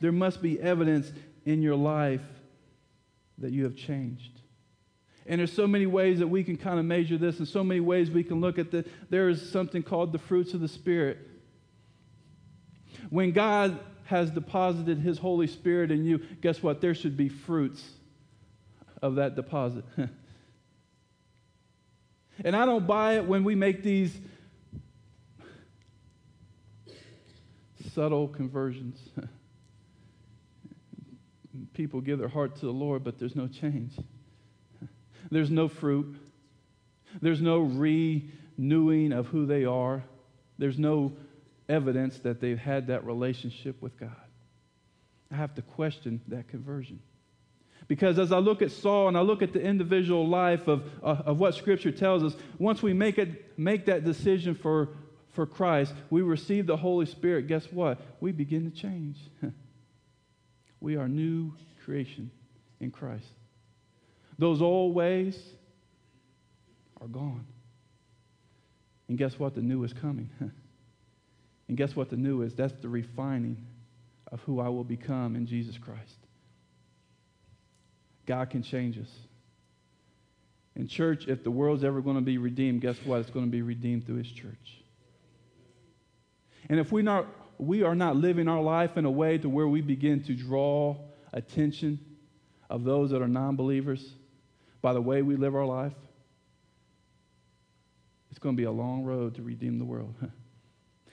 There 0.00 0.12
must 0.12 0.40
be 0.40 0.60
evidence 0.60 1.12
in 1.44 1.62
your 1.62 1.76
life 1.76 2.22
that 3.38 3.52
you 3.52 3.64
have 3.64 3.76
changed. 3.76 4.40
And 5.26 5.38
there's 5.38 5.52
so 5.52 5.66
many 5.66 5.86
ways 5.86 6.18
that 6.18 6.26
we 6.26 6.42
can 6.42 6.56
kind 6.56 6.78
of 6.78 6.84
measure 6.84 7.16
this, 7.16 7.38
and 7.38 7.46
so 7.46 7.62
many 7.62 7.80
ways 7.80 8.10
we 8.10 8.24
can 8.24 8.40
look 8.40 8.58
at 8.58 8.70
the. 8.70 8.84
There 9.10 9.28
is 9.28 9.50
something 9.50 9.82
called 9.82 10.12
the 10.12 10.18
fruits 10.18 10.54
of 10.54 10.60
the 10.60 10.68
Spirit. 10.68 11.18
When 13.10 13.32
God 13.32 13.78
has 14.04 14.30
deposited 14.30 14.98
His 14.98 15.18
Holy 15.18 15.46
Spirit 15.46 15.90
in 15.90 16.04
you, 16.04 16.18
guess 16.40 16.62
what? 16.62 16.80
There 16.80 16.94
should 16.94 17.16
be 17.16 17.28
fruits 17.28 17.82
of 19.00 19.16
that 19.16 19.36
deposit. 19.36 19.84
And 22.44 22.56
I 22.56 22.64
don't 22.64 22.86
buy 22.86 23.16
it 23.16 23.26
when 23.26 23.44
we 23.44 23.54
make 23.54 23.82
these 23.82 24.16
subtle 27.92 28.28
conversions. 28.28 28.98
People 31.74 32.00
give 32.00 32.18
their 32.18 32.28
heart 32.28 32.56
to 32.56 32.66
the 32.66 32.72
Lord, 32.72 33.04
but 33.04 33.18
there's 33.18 33.36
no 33.36 33.46
change. 33.46 33.92
There's 35.30 35.50
no 35.50 35.68
fruit. 35.68 36.16
There's 37.20 37.40
no 37.40 37.60
renewing 37.60 39.12
of 39.12 39.26
who 39.28 39.46
they 39.46 39.64
are. 39.64 40.02
There's 40.58 40.78
no 40.78 41.12
evidence 41.72 42.18
that 42.20 42.40
they've 42.40 42.58
had 42.58 42.88
that 42.88 43.04
relationship 43.04 43.80
with 43.80 43.98
God. 43.98 44.10
I 45.30 45.36
have 45.36 45.54
to 45.54 45.62
question 45.62 46.20
that 46.28 46.48
conversion. 46.48 47.00
Because 47.88 48.18
as 48.18 48.30
I 48.30 48.38
look 48.38 48.62
at 48.62 48.70
Saul 48.70 49.08
and 49.08 49.16
I 49.16 49.22
look 49.22 49.42
at 49.42 49.52
the 49.52 49.60
individual 49.60 50.28
life 50.28 50.68
of, 50.68 50.84
uh, 51.02 51.22
of 51.26 51.40
what 51.40 51.54
Scripture 51.54 51.90
tells 51.90 52.22
us, 52.22 52.36
once 52.58 52.82
we 52.82 52.92
make, 52.92 53.18
it, 53.18 53.58
make 53.58 53.86
that 53.86 54.04
decision 54.04 54.54
for, 54.54 54.90
for 55.30 55.46
Christ, 55.46 55.94
we 56.10 56.22
receive 56.22 56.66
the 56.66 56.76
Holy 56.76 57.06
Spirit, 57.06 57.48
guess 57.48 57.66
what? 57.72 58.00
We 58.20 58.32
begin 58.32 58.70
to 58.70 58.76
change. 58.76 59.16
we 60.80 60.96
are 60.96 61.08
new 61.08 61.54
creation 61.84 62.30
in 62.80 62.90
Christ. 62.90 63.26
Those 64.38 64.62
old 64.62 64.94
ways 64.94 65.40
are 67.00 67.08
gone. 67.08 67.46
And 69.08 69.18
guess 69.18 69.38
what? 69.38 69.54
The 69.54 69.62
new 69.62 69.82
is 69.84 69.92
coming. 69.92 70.30
and 71.68 71.76
guess 71.76 71.96
what 71.96 72.10
the 72.10 72.16
new 72.16 72.42
is? 72.42 72.54
That's 72.54 72.74
the 72.80 72.88
refining 72.88 73.56
of 74.30 74.40
who 74.40 74.60
I 74.60 74.68
will 74.68 74.84
become 74.84 75.36
in 75.36 75.46
Jesus 75.46 75.78
Christ. 75.78 76.16
God 78.26 78.50
can 78.50 78.62
change 78.62 78.98
us. 78.98 79.10
In 80.74 80.88
church, 80.88 81.28
if 81.28 81.44
the 81.44 81.50
world's 81.50 81.84
ever 81.84 82.00
going 82.00 82.16
to 82.16 82.22
be 82.22 82.38
redeemed, 82.38 82.80
guess 82.80 82.96
what? 83.04 83.20
It's 83.20 83.30
going 83.30 83.44
to 83.44 83.50
be 83.50 83.62
redeemed 83.62 84.06
through 84.06 84.16
His 84.16 84.30
church. 84.30 84.82
And 86.70 86.80
if 86.80 86.92
we, 86.92 87.02
not, 87.02 87.26
we 87.58 87.82
are 87.82 87.94
not 87.94 88.16
living 88.16 88.48
our 88.48 88.62
life 88.62 88.96
in 88.96 89.04
a 89.04 89.10
way 89.10 89.36
to 89.38 89.48
where 89.48 89.68
we 89.68 89.82
begin 89.82 90.22
to 90.24 90.34
draw 90.34 90.96
attention 91.32 92.00
of 92.70 92.84
those 92.84 93.10
that 93.10 93.20
are 93.20 93.28
non 93.28 93.56
believers 93.56 94.14
by 94.80 94.94
the 94.94 95.00
way 95.00 95.20
we 95.22 95.36
live 95.36 95.54
our 95.54 95.66
life, 95.66 95.92
it's 98.30 98.38
going 98.38 98.56
to 98.56 98.60
be 98.60 98.64
a 98.64 98.72
long 98.72 99.04
road 99.04 99.34
to 99.34 99.42
redeem 99.42 99.78
the 99.78 99.84
world. 99.84 100.14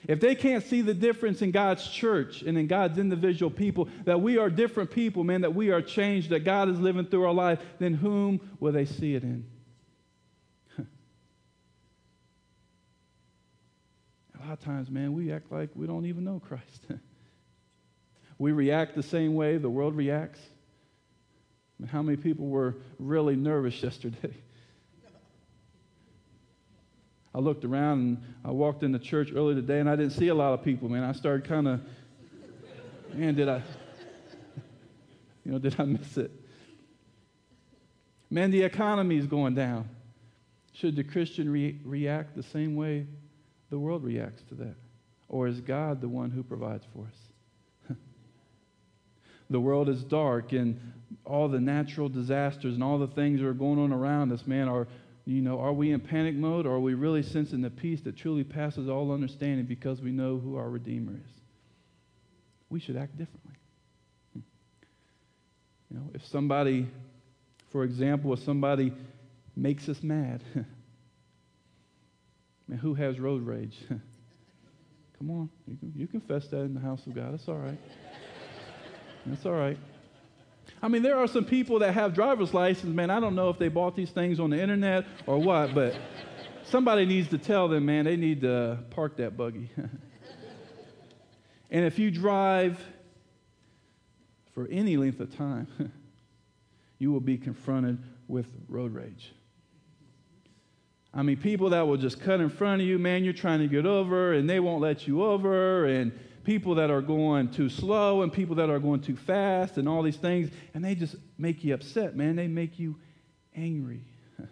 If 0.07 0.19
they 0.21 0.33
can't 0.35 0.63
see 0.63 0.81
the 0.81 0.93
difference 0.93 1.41
in 1.41 1.51
God's 1.51 1.87
church 1.87 2.41
and 2.41 2.57
in 2.57 2.67
God's 2.67 2.97
individual 2.97 3.51
people, 3.51 3.89
that 4.05 4.21
we 4.21 4.37
are 4.37 4.49
different 4.49 4.91
people, 4.91 5.23
man, 5.23 5.41
that 5.41 5.53
we 5.53 5.71
are 5.71 5.81
changed, 5.81 6.29
that 6.29 6.45
God 6.45 6.69
is 6.69 6.79
living 6.79 7.05
through 7.05 7.25
our 7.25 7.33
life, 7.33 7.59
then 7.79 7.93
whom 7.93 8.39
will 8.59 8.71
they 8.71 8.85
see 8.85 9.15
it 9.15 9.23
in? 9.23 9.45
A 10.79 10.85
lot 14.39 14.53
of 14.53 14.59
times, 14.61 14.89
man, 14.89 15.13
we 15.13 15.31
act 15.33 15.51
like 15.51 15.69
we 15.75 15.85
don't 15.85 16.05
even 16.05 16.23
know 16.23 16.39
Christ. 16.39 16.85
we 18.37 18.53
react 18.53 18.95
the 18.95 19.03
same 19.03 19.35
way 19.35 19.57
the 19.57 19.69
world 19.69 19.95
reacts. 19.95 20.39
How 21.87 22.01
many 22.01 22.17
people 22.17 22.47
were 22.47 22.75
really 22.99 23.35
nervous 23.35 23.83
yesterday? 23.83 24.33
I 27.33 27.39
looked 27.39 27.63
around 27.63 27.99
and 27.99 28.23
I 28.43 28.51
walked 28.51 28.83
into 28.83 28.99
church 28.99 29.31
earlier 29.33 29.55
today 29.55 29.79
and 29.79 29.89
I 29.89 29.95
didn't 29.95 30.13
see 30.13 30.29
a 30.29 30.35
lot 30.35 30.53
of 30.53 30.63
people, 30.63 30.89
man. 30.89 31.03
I 31.03 31.11
started 31.11 31.47
kind 31.47 31.67
of, 31.67 31.81
man, 33.13 33.35
did 33.35 33.47
I, 33.47 33.61
you 35.45 35.51
know, 35.51 35.59
did 35.59 35.79
I 35.79 35.83
miss 35.83 36.17
it? 36.17 36.31
Man, 38.31 38.51
the 38.51 38.63
economy 38.63 39.17
is 39.17 39.27
going 39.27 39.55
down. 39.55 39.89
Should 40.73 40.95
the 40.95 41.03
Christian 41.03 41.51
re- 41.51 41.79
react 41.83 42.35
the 42.35 42.43
same 42.43 42.75
way 42.75 43.05
the 43.69 43.77
world 43.77 44.03
reacts 44.03 44.43
to 44.49 44.55
that? 44.55 44.75
Or 45.27 45.47
is 45.47 45.61
God 45.61 46.01
the 46.01 46.09
one 46.09 46.31
who 46.31 46.41
provides 46.41 46.85
for 46.93 47.05
us? 47.05 47.97
the 49.49 49.59
world 49.59 49.89
is 49.89 50.03
dark 50.03 50.51
and 50.53 50.79
all 51.25 51.47
the 51.47 51.59
natural 51.59 52.09
disasters 52.09 52.75
and 52.75 52.83
all 52.83 52.97
the 52.97 53.07
things 53.07 53.39
that 53.39 53.47
are 53.47 53.53
going 53.53 53.79
on 53.79 53.91
around 53.91 54.31
us, 54.31 54.47
man, 54.47 54.67
are 54.67 54.87
you 55.29 55.43
know, 55.43 55.59
are 55.59 55.73
we 55.73 55.91
in 55.91 55.99
panic 55.99 56.33
mode 56.33 56.65
or 56.65 56.71
are 56.71 56.79
we 56.79 56.95
really 56.95 57.21
sensing 57.21 57.61
the 57.61 57.69
peace 57.69 58.01
that 58.01 58.17
truly 58.17 58.43
passes 58.43 58.89
all 58.89 59.11
understanding 59.11 59.65
because 59.65 60.01
we 60.01 60.09
know 60.09 60.39
who 60.39 60.57
our 60.57 60.67
Redeemer 60.67 61.13
is? 61.13 61.31
We 62.71 62.79
should 62.79 62.97
act 62.97 63.15
differently. 63.15 63.53
You 64.35 64.43
know, 65.91 66.09
if 66.15 66.25
somebody, 66.25 66.87
for 67.71 67.83
example, 67.83 68.33
if 68.33 68.39
somebody 68.39 68.91
makes 69.55 69.87
us 69.87 70.01
mad, 70.01 70.43
man, 72.67 72.79
who 72.79 72.95
has 72.95 73.19
road 73.19 73.45
rage? 73.45 73.77
Come 75.19 75.29
on, 75.29 75.49
you, 75.67 75.77
can, 75.77 75.93
you 75.95 76.07
confess 76.07 76.47
that 76.47 76.61
in 76.61 76.73
the 76.73 76.79
house 76.79 77.05
of 77.05 77.13
God. 77.13 77.33
That's 77.33 77.47
all 77.47 77.57
right. 77.57 77.79
That's 79.27 79.45
all 79.45 79.53
right. 79.53 79.77
I 80.81 80.87
mean, 80.87 81.01
there 81.03 81.17
are 81.17 81.27
some 81.27 81.43
people 81.43 81.79
that 81.79 81.93
have 81.93 82.13
driver's 82.13 82.53
license, 82.53 82.95
man. 82.95 83.09
I 83.09 83.19
don't 83.19 83.35
know 83.35 83.49
if 83.49 83.57
they 83.59 83.67
bought 83.67 83.95
these 83.95 84.11
things 84.11 84.39
on 84.39 84.49
the 84.49 84.61
internet 84.61 85.05
or 85.25 85.37
what, 85.37 85.75
but 85.75 85.95
somebody 86.63 87.05
needs 87.05 87.29
to 87.29 87.37
tell 87.37 87.67
them, 87.67 87.85
man, 87.85 88.05
they 88.05 88.15
need 88.15 88.41
to 88.41 88.79
park 88.91 89.17
that 89.17 89.35
buggy. 89.35 89.69
and 91.69 91.85
if 91.85 91.99
you 91.99 92.11
drive 92.11 92.79
for 94.53 94.67
any 94.71 94.95
length 94.95 95.19
of 95.19 95.35
time, 95.35 95.67
you 96.99 97.11
will 97.11 97.19
be 97.19 97.37
confronted 97.37 97.97
with 98.27 98.47
road 98.69 98.93
rage. 98.93 99.33
I 101.13 101.23
mean, 101.23 101.37
people 101.37 101.71
that 101.71 101.87
will 101.87 101.97
just 101.97 102.21
cut 102.21 102.39
in 102.39 102.49
front 102.49 102.81
of 102.81 102.87
you, 102.87 102.99
man, 102.99 103.23
you're 103.23 103.33
trying 103.33 103.59
to 103.59 103.67
get 103.67 103.85
over, 103.85 104.33
and 104.33 104.49
they 104.49 104.59
won't 104.59 104.79
let 104.79 105.07
you 105.07 105.23
over, 105.23 105.85
and 105.85 106.11
people 106.49 106.73
that 106.73 106.89
are 106.89 106.99
going 106.99 107.47
too 107.47 107.69
slow 107.69 108.23
and 108.23 108.33
people 108.33 108.55
that 108.55 108.71
are 108.71 108.79
going 108.79 108.99
too 108.99 109.15
fast 109.15 109.77
and 109.77 109.87
all 109.87 110.01
these 110.01 110.15
things, 110.15 110.49
and 110.73 110.83
they 110.83 110.95
just 110.95 111.15
make 111.37 111.63
you 111.63 111.75
upset, 111.75 112.15
man. 112.15 112.35
They 112.35 112.47
make 112.47 112.79
you 112.79 112.95
angry. 113.55 114.01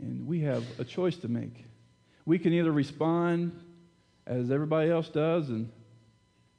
and 0.00 0.26
we 0.26 0.40
have 0.40 0.64
a 0.80 0.84
choice 0.84 1.16
to 1.18 1.28
make. 1.28 1.64
We 2.26 2.40
can 2.40 2.52
either 2.52 2.72
respond 2.72 3.56
as 4.26 4.50
everybody 4.50 4.90
else 4.90 5.08
does, 5.08 5.48
and 5.48 5.70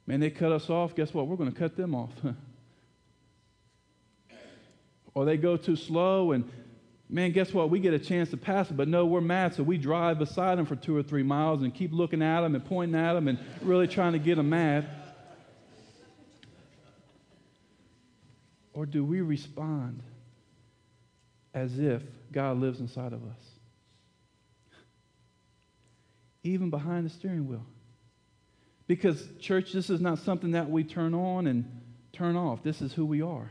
man, 0.06 0.20
they 0.20 0.30
cut 0.30 0.50
us 0.50 0.70
off. 0.70 0.94
Guess 0.94 1.12
what? 1.12 1.26
We're 1.26 1.36
going 1.36 1.52
to 1.52 1.58
cut 1.58 1.76
them 1.76 1.94
off. 1.94 2.12
or 5.14 5.26
they 5.26 5.36
go 5.36 5.58
too 5.58 5.76
slow, 5.76 6.32
and 6.32 6.50
man, 7.08 7.32
guess 7.32 7.52
what? 7.52 7.70
We 7.70 7.80
get 7.80 7.94
a 7.94 7.98
chance 7.98 8.30
to 8.30 8.36
pass 8.36 8.70
it, 8.70 8.76
but 8.76 8.88
no, 8.88 9.06
we're 9.06 9.20
mad, 9.20 9.54
so 9.54 9.62
we 9.62 9.78
drive 9.78 10.18
beside 10.18 10.58
them 10.58 10.66
for 10.66 10.76
two 10.76 10.96
or 10.96 11.02
three 11.02 11.22
miles 11.22 11.62
and 11.62 11.74
keep 11.74 11.92
looking 11.92 12.22
at 12.22 12.40
them 12.40 12.54
and 12.54 12.64
pointing 12.64 12.98
at 12.98 13.12
them 13.12 13.28
and 13.28 13.38
really 13.62 13.86
trying 13.86 14.12
to 14.12 14.18
get 14.18 14.36
them 14.36 14.50
mad. 14.50 14.88
Or 18.72 18.86
do 18.86 19.04
we 19.04 19.20
respond 19.20 20.02
as 21.54 21.78
if 21.78 22.02
God 22.32 22.58
lives 22.58 22.80
inside 22.80 23.12
of 23.12 23.22
us? 23.22 23.38
Even 26.42 26.70
behind 26.70 27.06
the 27.06 27.10
steering 27.10 27.46
wheel. 27.46 27.64
Because, 28.86 29.26
church, 29.40 29.72
this 29.72 29.88
is 29.88 30.00
not 30.00 30.18
something 30.18 30.50
that 30.50 30.68
we 30.68 30.84
turn 30.84 31.14
on 31.14 31.46
and 31.46 31.64
turn 32.12 32.36
off. 32.36 32.62
This 32.62 32.82
is 32.82 32.92
who 32.92 33.06
we 33.06 33.22
are. 33.22 33.50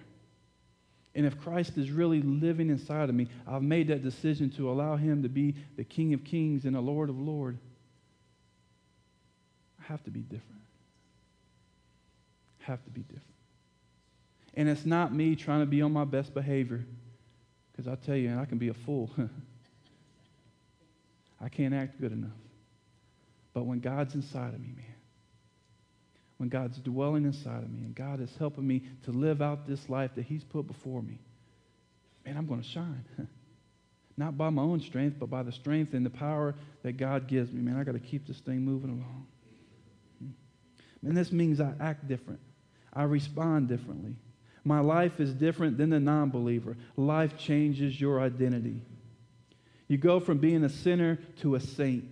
And 1.15 1.26
if 1.26 1.39
Christ 1.39 1.78
is 1.78 1.91
really 1.91 2.21
living 2.21 2.69
inside 2.69 3.10
of 3.10 3.15
me, 3.15 3.28
I've 3.47 3.62
made 3.62 3.88
that 3.89 4.02
decision 4.02 4.49
to 4.52 4.71
allow 4.71 4.95
him 4.95 5.21
to 5.23 5.30
be 5.30 5.56
the 5.76 5.84
King 5.84 6.13
of 6.13 6.23
Kings 6.23 6.65
and 6.65 6.76
the 6.76 6.82
Lord 6.82 7.10
of 7.10 7.19
Lords. 7.19 7.60
I 9.80 9.91
have 9.91 10.04
to 10.06 10.12
be 10.12 10.21
different. 10.21 10.62
I 12.62 12.71
Have 12.71 12.84
to 12.86 12.89
be 12.89 13.02
different. 13.02 13.21
And 14.56 14.69
it's 14.69 14.86
not 14.86 15.13
me 15.13 15.36
trying 15.36 15.60
to 15.60 15.65
be 15.65 15.82
on 15.82 15.91
my 15.91 16.06
best 16.06 16.34
behavior. 16.34 16.86
Because 17.71 17.88
I 17.88 17.95
tell 17.95 18.15
you, 18.15 18.38
I 18.38 18.45
can 18.45 18.58
be 18.58 18.69
a 18.69 18.73
fool. 18.73 19.12
I 21.41 21.49
can't 21.49 21.73
act 21.73 21.99
good 21.99 22.12
enough. 22.12 22.32
But 23.54 23.65
when 23.65 23.80
God's 23.80 24.15
inside 24.15 24.54
of 24.54 24.62
me, 24.62 24.73
man, 24.76 24.92
when 26.38 26.50
God's 26.50 26.78
dwelling 26.78 27.26
inside 27.26 27.63
of 27.63 27.72
me 27.72 27.82
and 27.82 27.96
God 27.96 28.19
is 28.22 28.36
helping 28.38 28.67
me 28.67 28.84
to 29.04 29.12
live 29.12 29.41
out 29.41 29.67
this 29.67 29.89
life 29.89 30.12
that 30.15 30.26
He's 30.26 30.43
put 30.43 30.67
before 30.67 31.02
me, 31.02 31.19
man, 32.26 32.38
I'm 32.38 32.48
going 32.48 32.62
to 32.62 32.67
shine. 32.67 33.06
Not 34.17 34.38
by 34.38 34.50
my 34.50 34.62
own 34.62 34.80
strength, 34.80 35.17
but 35.19 35.30
by 35.30 35.41
the 35.43 35.52
strength 35.52 35.93
and 35.93 36.06
the 36.06 36.10
power 36.10 36.54
that 36.84 36.98
God 36.98 37.28
gives 37.28 37.52
me. 37.52 37.62
Man, 37.62 37.80
I 37.80 37.84
got 37.84 37.93
to 37.93 38.00
keep 38.00 38.28
this 38.28 38.39
thing 38.39 38.62
moving 38.62 38.91
along. 38.91 39.26
Hmm. 40.19 41.08
And 41.08 41.17
this 41.17 41.32
means 41.32 41.60
I 41.60 41.74
act 41.80 42.08
different. 42.08 42.39
I 42.93 43.04
respond 43.04 43.69
differently. 43.69 44.15
My 44.63 44.80
life 44.80 45.19
is 45.19 45.34
different 45.34 45.78
than 45.78 45.89
the 45.89 46.00
non 46.00 46.30
believer. 46.30 46.78
Life 46.96 47.38
changes 47.38 48.00
your 48.00 48.22
identity. 48.22 48.82
You 49.88 49.98
go 49.98 50.19
from 50.19 50.38
being 50.38 50.63
a 50.63 50.69
sinner 50.69 51.17
to 51.41 51.56
a 51.56 51.60
saint. 51.60 52.06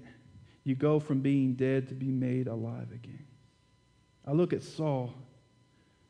You 0.64 0.76
go 0.76 1.00
from 1.00 1.22
being 1.22 1.54
dead 1.54 1.88
to 1.90 1.96
be 1.96 2.08
made 2.08 2.48
alive 2.48 2.92
again. 2.92 3.21
I 4.28 4.34
look 4.34 4.54
at 4.54 4.62
Saul, 4.64 5.14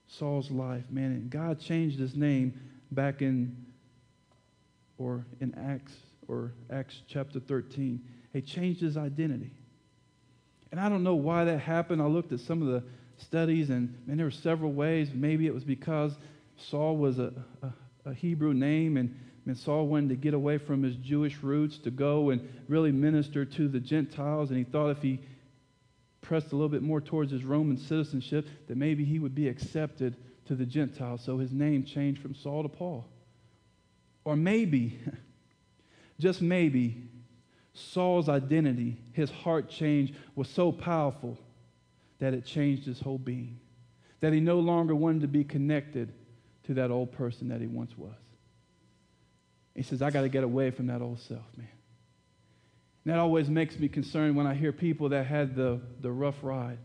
Saul's 0.07 0.51
life, 0.51 0.83
man, 0.89 1.11
and 1.11 1.29
God 1.29 1.59
changed 1.59 1.99
his 1.99 2.15
name 2.15 2.59
back 2.91 3.21
in, 3.21 3.55
or 4.97 5.25
in 5.39 5.55
Acts, 5.55 5.93
or 6.27 6.51
Acts 6.69 7.01
chapter 7.07 7.39
13. 7.39 8.01
He 8.33 8.41
changed 8.41 8.81
his 8.81 8.97
identity. 8.97 9.51
And 10.71 10.79
I 10.79 10.89
don't 10.89 11.03
know 11.03 11.15
why 11.15 11.45
that 11.45 11.59
happened. 11.59 12.01
I 12.01 12.05
looked 12.05 12.31
at 12.31 12.39
some 12.39 12.61
of 12.61 12.67
the 12.67 12.83
studies, 13.17 13.69
and, 13.69 13.95
and 14.07 14.19
there 14.19 14.25
were 14.25 14.31
several 14.31 14.71
ways. 14.71 15.09
Maybe 15.13 15.47
it 15.47 15.53
was 15.53 15.63
because 15.63 16.13
Saul 16.57 16.97
was 16.97 17.19
a, 17.19 17.33
a, 17.61 18.09
a 18.09 18.13
Hebrew 18.13 18.53
name, 18.53 18.97
and, 18.97 19.17
and 19.45 19.57
Saul 19.57 19.87
wanted 19.87 20.09
to 20.09 20.15
get 20.15 20.33
away 20.33 20.57
from 20.57 20.83
his 20.83 20.95
Jewish 20.97 21.37
roots 21.41 21.77
to 21.79 21.91
go 21.91 22.29
and 22.29 22.47
really 22.67 22.91
minister 22.91 23.45
to 23.45 23.67
the 23.67 23.79
Gentiles. 23.79 24.49
And 24.49 24.57
he 24.57 24.65
thought 24.65 24.89
if 24.89 25.01
he 25.01 25.19
pressed 26.21 26.51
a 26.51 26.55
little 26.55 26.69
bit 26.69 26.81
more 26.81 27.01
towards 27.01 27.31
his 27.31 27.43
Roman 27.43 27.77
citizenship, 27.77 28.47
that 28.67 28.77
maybe 28.77 29.03
he 29.03 29.19
would 29.19 29.35
be 29.35 29.47
accepted 29.47 30.15
to 30.45 30.55
the 30.55 30.65
Gentiles. 30.65 31.21
So 31.23 31.37
his 31.37 31.51
name 31.51 31.83
changed 31.83 32.21
from 32.21 32.35
Saul 32.35 32.63
to 32.63 32.69
Paul. 32.69 33.07
Or 34.23 34.35
maybe, 34.35 34.99
just 36.19 36.41
maybe, 36.41 37.09
Saul's 37.73 38.29
identity, 38.29 38.97
his 39.13 39.31
heart 39.31 39.69
change, 39.69 40.13
was 40.35 40.47
so 40.49 40.71
powerful 40.71 41.37
that 42.19 42.33
it 42.33 42.45
changed 42.45 42.85
his 42.85 42.99
whole 42.99 43.17
being. 43.17 43.59
That 44.19 44.33
he 44.33 44.39
no 44.39 44.59
longer 44.59 44.93
wanted 44.93 45.21
to 45.21 45.27
be 45.27 45.43
connected 45.43 46.13
to 46.63 46.75
that 46.75 46.91
old 46.91 47.11
person 47.11 47.49
that 47.49 47.61
he 47.61 47.67
once 47.67 47.97
was. 47.97 48.13
He 49.73 49.83
says, 49.83 50.01
I 50.01 50.11
got 50.11 50.21
to 50.21 50.29
get 50.29 50.43
away 50.43 50.69
from 50.69 50.87
that 50.87 51.01
old 51.01 51.19
self, 51.19 51.45
man. 51.57 51.67
And 53.03 53.13
that 53.13 53.19
always 53.19 53.49
makes 53.49 53.79
me 53.79 53.87
concerned 53.87 54.35
when 54.35 54.45
I 54.45 54.53
hear 54.53 54.71
people 54.71 55.09
that 55.09 55.25
had 55.25 55.55
the, 55.55 55.81
the 56.01 56.11
rough 56.11 56.35
ride, 56.43 56.77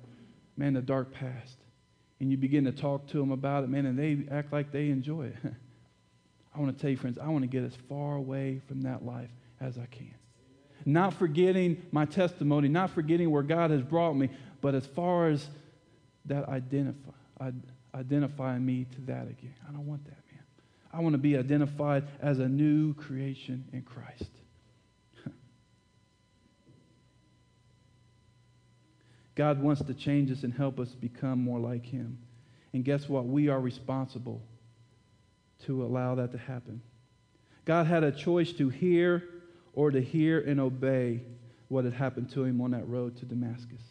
man, 0.57 0.73
the 0.73 0.81
dark 0.81 1.13
past. 1.13 1.59
And 2.21 2.31
you 2.31 2.39
begin 2.39 2.65
to 2.65 2.73
talk 2.73 3.07
to 3.09 3.19
them 3.19 3.31
about 3.31 3.65
it, 3.65 3.69
man, 3.69 3.85
and 3.85 3.99
they 3.99 4.27
act 4.35 4.53
like 4.53 4.73
they 4.73 4.89
enjoy 4.89 5.27
it. 5.27 5.37
I 6.55 6.61
want 6.61 6.75
to 6.75 6.81
tell 6.81 6.91
you, 6.91 6.97
friends, 6.97 7.19
I 7.19 7.29
want 7.29 7.43
to 7.43 7.49
get 7.49 7.63
as 7.65 7.75
far 7.89 8.17
away 8.17 8.63
from 8.67 8.81
that 8.83 9.05
life 9.05 9.29
as 9.61 9.77
I 9.77 9.85
can. 9.87 10.15
Not 10.87 11.13
forgetting 11.15 11.83
my 11.93 12.07
testimony, 12.07 12.69
not 12.69 12.91
forgetting 12.91 13.31
where 13.31 13.43
God 13.43 13.71
has 13.71 13.83
brought 13.83 14.15
me, 14.15 14.31
but 14.63 14.75
as 14.75 14.87
far 14.87 15.29
as 15.29 15.51
that 16.25 16.49
identify, 16.49 17.11
identifying 17.95 18.65
me 18.65 18.87
to 18.95 19.01
that 19.03 19.29
again. 19.29 19.55
I 19.69 19.73
don't 19.73 19.87
want 19.87 20.05
that, 20.05 20.17
man. 20.33 20.43
I 20.93 21.01
want 21.01 21.13
to 21.13 21.19
be 21.19 21.37
identified 21.37 22.05
as 22.23 22.39
a 22.39 22.49
new 22.49 22.95
creation 22.95 23.65
in 23.73 23.83
Christ. 23.83 24.31
God 29.37 29.63
wants 29.63 29.83
to 29.83 29.95
change 29.95 30.33
us 30.33 30.43
and 30.43 30.53
help 30.53 30.81
us 30.81 30.89
become 30.89 31.41
more 31.41 31.61
like 31.61 31.87
Him. 31.87 32.19
And 32.73 32.85
guess 32.85 33.09
what? 33.09 33.27
We 33.27 33.49
are 33.49 33.61
responsible 33.61 34.43
to 35.65 35.85
allow 35.85 36.17
that 36.17 36.33
to 36.33 36.39
happen. 36.39 36.83
God 37.65 37.87
had 37.87 38.03
a 38.03 38.13
choice 38.13 38.53
to 38.55 38.69
hear 38.69 39.23
or 39.73 39.91
to 39.91 40.01
hear 40.01 40.41
and 40.41 40.59
obey 40.59 41.23
what 41.69 41.85
had 41.85 41.93
happened 41.93 42.31
to 42.31 42.45
him 42.45 42.61
on 42.61 42.71
that 42.71 42.89
road 42.89 43.17
to 43.19 43.25
Damascus. 43.27 43.83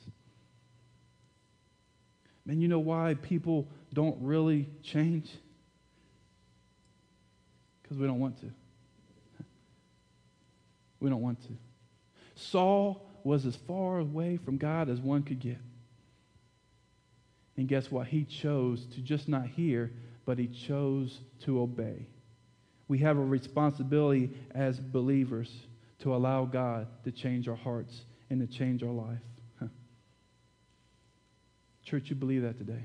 Man, 2.46 2.62
you 2.62 2.68
know 2.68 2.80
why 2.80 3.16
people 3.22 3.68
don't 3.94 4.18
really 4.22 4.70
change? 4.84 5.30
Because 7.82 7.98
we 7.98 8.08
don't 8.08 8.20
want 8.20 8.40
to. 8.42 8.48
We 11.00 11.10
don't 11.10 11.22
want 11.22 11.42
to. 11.44 11.50
Saul 12.36 13.05
was 13.26 13.46
as 13.46 13.56
far 13.56 14.00
away 14.00 14.38
from 14.38 14.58
God 14.58 14.88
as 14.88 15.02
one 15.02 15.24
could 15.24 15.40
get. 15.40 15.58
And 17.58 17.68
guess 17.68 17.90
what? 17.90 18.08
He 18.08 18.24
chose 18.24 18.86
to 18.94 19.02
just 19.02 19.28
not 19.28 19.48
hear, 19.48 19.92
but 20.26 20.38
he 20.38 20.48
chose 20.48 21.20
to 21.42 21.62
obey. 21.62 22.08
We 22.88 23.00
have 23.00 23.18
a 23.18 23.24
responsibility 23.24 24.30
as 24.54 24.80
believers 24.80 25.52
to 26.00 26.16
allow 26.16 26.46
God 26.46 26.88
to 27.04 27.12
change 27.12 27.48
our 27.48 27.56
hearts 27.56 28.02
and 28.30 28.40
to 28.40 28.48
change 28.48 28.84
our 28.84 28.92
life. 28.92 29.20
Church, 31.84 32.10
you 32.10 32.16
believe 32.16 32.42
that 32.42 32.58
today? 32.58 32.84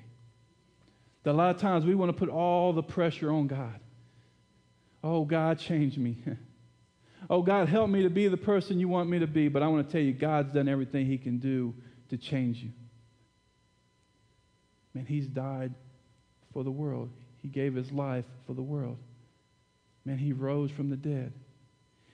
That 1.22 1.32
a 1.32 1.32
lot 1.32 1.54
of 1.54 1.60
times 1.60 1.86
we 1.86 1.94
want 1.94 2.10
to 2.10 2.18
put 2.18 2.28
all 2.28 2.74
the 2.74 2.82
pressure 2.82 3.30
on 3.30 3.46
God. 3.46 3.80
Oh, 5.02 5.24
God, 5.24 5.58
change 5.58 5.96
me. 5.96 6.18
oh, 7.28 7.42
God, 7.42 7.68
help 7.68 7.90
me 7.90 8.02
to 8.02 8.10
be 8.10 8.28
the 8.28 8.36
person 8.36 8.80
you 8.80 8.88
want 8.88 9.10
me 9.10 9.18
to 9.18 9.26
be. 9.26 9.48
But 9.48 9.62
I 9.62 9.68
want 9.68 9.86
to 9.86 9.92
tell 9.92 10.00
you, 10.00 10.12
God's 10.12 10.52
done 10.52 10.68
everything 10.68 11.06
He 11.06 11.18
can 11.18 11.38
do 11.38 11.74
to 12.08 12.16
change 12.16 12.58
you. 12.58 12.70
Man, 14.94 15.06
He's 15.06 15.26
died 15.26 15.74
for 16.52 16.64
the 16.64 16.70
world, 16.70 17.10
He 17.42 17.48
gave 17.48 17.74
His 17.74 17.90
life 17.92 18.24
for 18.46 18.54
the 18.54 18.62
world. 18.62 18.98
Man, 20.04 20.18
He 20.18 20.32
rose 20.32 20.70
from 20.70 20.90
the 20.90 20.96
dead. 20.96 21.32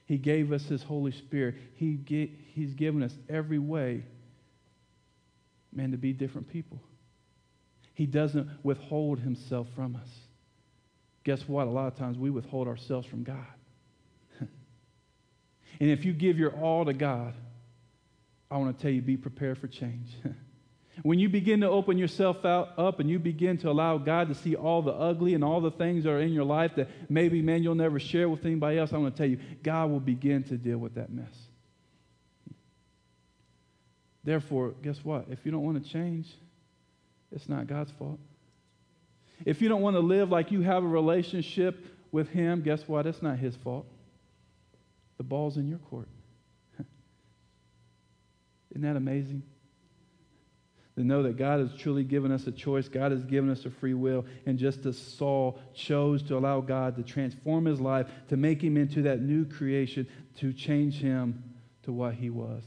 He 0.06 0.18
gave 0.18 0.52
us 0.52 0.62
His 0.64 0.82
Holy 0.82 1.12
Spirit. 1.12 1.56
He 1.74 1.98
he's 2.52 2.74
given 2.74 3.02
us 3.02 3.12
every 3.28 3.58
way, 3.58 4.04
man, 5.72 5.90
to 5.90 5.96
be 5.96 6.12
different 6.12 6.48
people. 6.48 6.80
He 7.94 8.06
doesn't 8.06 8.48
withhold 8.62 9.18
Himself 9.18 9.66
from 9.74 9.96
us. 9.96 10.08
Guess 11.24 11.48
what? 11.48 11.66
A 11.66 11.70
lot 11.70 11.88
of 11.88 11.96
times 11.96 12.18
we 12.18 12.30
withhold 12.30 12.68
ourselves 12.68 13.06
from 13.08 13.24
God. 13.24 13.55
And 15.80 15.90
if 15.90 16.04
you 16.04 16.12
give 16.12 16.38
your 16.38 16.52
all 16.52 16.84
to 16.84 16.92
God, 16.92 17.34
I 18.50 18.56
want 18.58 18.76
to 18.76 18.82
tell 18.82 18.90
you 18.90 19.02
be 19.02 19.16
prepared 19.16 19.58
for 19.58 19.68
change. 19.68 20.08
When 21.02 21.18
you 21.18 21.28
begin 21.28 21.60
to 21.60 21.68
open 21.68 21.98
yourself 21.98 22.44
out, 22.44 22.78
up 22.78 23.00
and 23.00 23.10
you 23.10 23.18
begin 23.18 23.58
to 23.58 23.70
allow 23.70 23.98
God 23.98 24.28
to 24.28 24.34
see 24.34 24.56
all 24.56 24.80
the 24.80 24.92
ugly 24.92 25.34
and 25.34 25.44
all 25.44 25.60
the 25.60 25.70
things 25.70 26.04
that 26.04 26.10
are 26.10 26.20
in 26.20 26.32
your 26.32 26.44
life 26.44 26.74
that 26.76 26.88
maybe, 27.10 27.42
man, 27.42 27.62
you'll 27.62 27.74
never 27.74 28.00
share 28.00 28.28
with 28.28 28.44
anybody 28.46 28.78
else, 28.78 28.92
I 28.92 28.96
want 28.96 29.14
to 29.14 29.18
tell 29.18 29.28
you, 29.28 29.38
God 29.62 29.90
will 29.90 30.00
begin 30.00 30.42
to 30.44 30.56
deal 30.56 30.78
with 30.78 30.94
that 30.94 31.12
mess. 31.12 31.34
Therefore, 34.24 34.74
guess 34.82 35.04
what? 35.04 35.26
If 35.30 35.44
you 35.44 35.52
don't 35.52 35.62
want 35.62 35.82
to 35.84 35.90
change, 35.90 36.28
it's 37.30 37.48
not 37.48 37.66
God's 37.66 37.92
fault. 37.92 38.18
If 39.44 39.60
you 39.60 39.68
don't 39.68 39.82
want 39.82 39.96
to 39.96 40.00
live 40.00 40.30
like 40.30 40.50
you 40.50 40.62
have 40.62 40.82
a 40.82 40.88
relationship 40.88 41.76
with 42.10 42.30
Him, 42.30 42.62
guess 42.62 42.88
what? 42.88 43.06
It's 43.06 43.22
not 43.22 43.38
His 43.38 43.54
fault. 43.54 43.86
The 45.16 45.24
ball's 45.24 45.56
in 45.56 45.68
your 45.68 45.78
court. 45.78 46.08
Isn't 48.70 48.82
that 48.82 48.96
amazing? 48.96 49.42
to 50.96 51.04
know 51.04 51.22
that 51.22 51.36
God 51.36 51.60
has 51.60 51.74
truly 51.74 52.04
given 52.04 52.32
us 52.32 52.46
a 52.46 52.52
choice. 52.52 52.88
God 52.88 53.12
has 53.12 53.22
given 53.22 53.50
us 53.50 53.66
a 53.66 53.70
free 53.70 53.92
will. 53.92 54.24
And 54.46 54.58
just 54.58 54.86
as 54.86 54.96
Saul 54.96 55.58
chose 55.74 56.22
to 56.24 56.38
allow 56.38 56.60
God 56.60 56.96
to 56.96 57.02
transform 57.02 57.66
his 57.66 57.80
life, 57.80 58.06
to 58.28 58.36
make 58.36 58.62
him 58.62 58.78
into 58.78 59.02
that 59.02 59.20
new 59.20 59.44
creation, 59.44 60.08
to 60.38 60.52
change 60.54 61.00
him 61.00 61.44
to 61.82 61.92
what 61.92 62.14
he 62.14 62.30
was. 62.30 62.62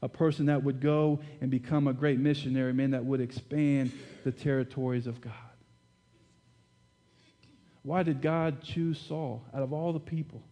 A 0.00 0.08
person 0.08 0.46
that 0.46 0.62
would 0.62 0.80
go 0.80 1.20
and 1.40 1.50
become 1.50 1.88
a 1.88 1.92
great 1.92 2.18
missionary, 2.18 2.72
man, 2.72 2.92
that 2.92 3.04
would 3.04 3.20
expand 3.20 3.92
the 4.24 4.32
territories 4.32 5.06
of 5.08 5.20
God. 5.20 5.32
Why 7.82 8.04
did 8.04 8.22
God 8.22 8.62
choose 8.62 9.00
Saul 9.00 9.44
out 9.52 9.62
of 9.62 9.72
all 9.72 9.92
the 9.92 10.00
people? 10.00 10.42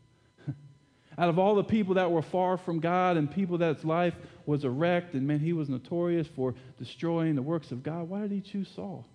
Out 1.18 1.28
of 1.28 1.38
all 1.38 1.54
the 1.54 1.64
people 1.64 1.94
that 1.94 2.10
were 2.10 2.22
far 2.22 2.56
from 2.56 2.80
God 2.80 3.16
and 3.16 3.30
people 3.30 3.58
that's 3.58 3.84
life 3.84 4.14
was 4.46 4.64
a 4.64 4.70
wreck, 4.70 5.12
and 5.12 5.26
man, 5.26 5.40
he 5.40 5.52
was 5.52 5.68
notorious 5.68 6.26
for 6.26 6.54
destroying 6.78 7.34
the 7.34 7.42
works 7.42 7.72
of 7.72 7.82
God, 7.82 8.08
why 8.08 8.22
did 8.22 8.30
he 8.30 8.40
choose 8.40 8.68
Saul? 8.74 9.06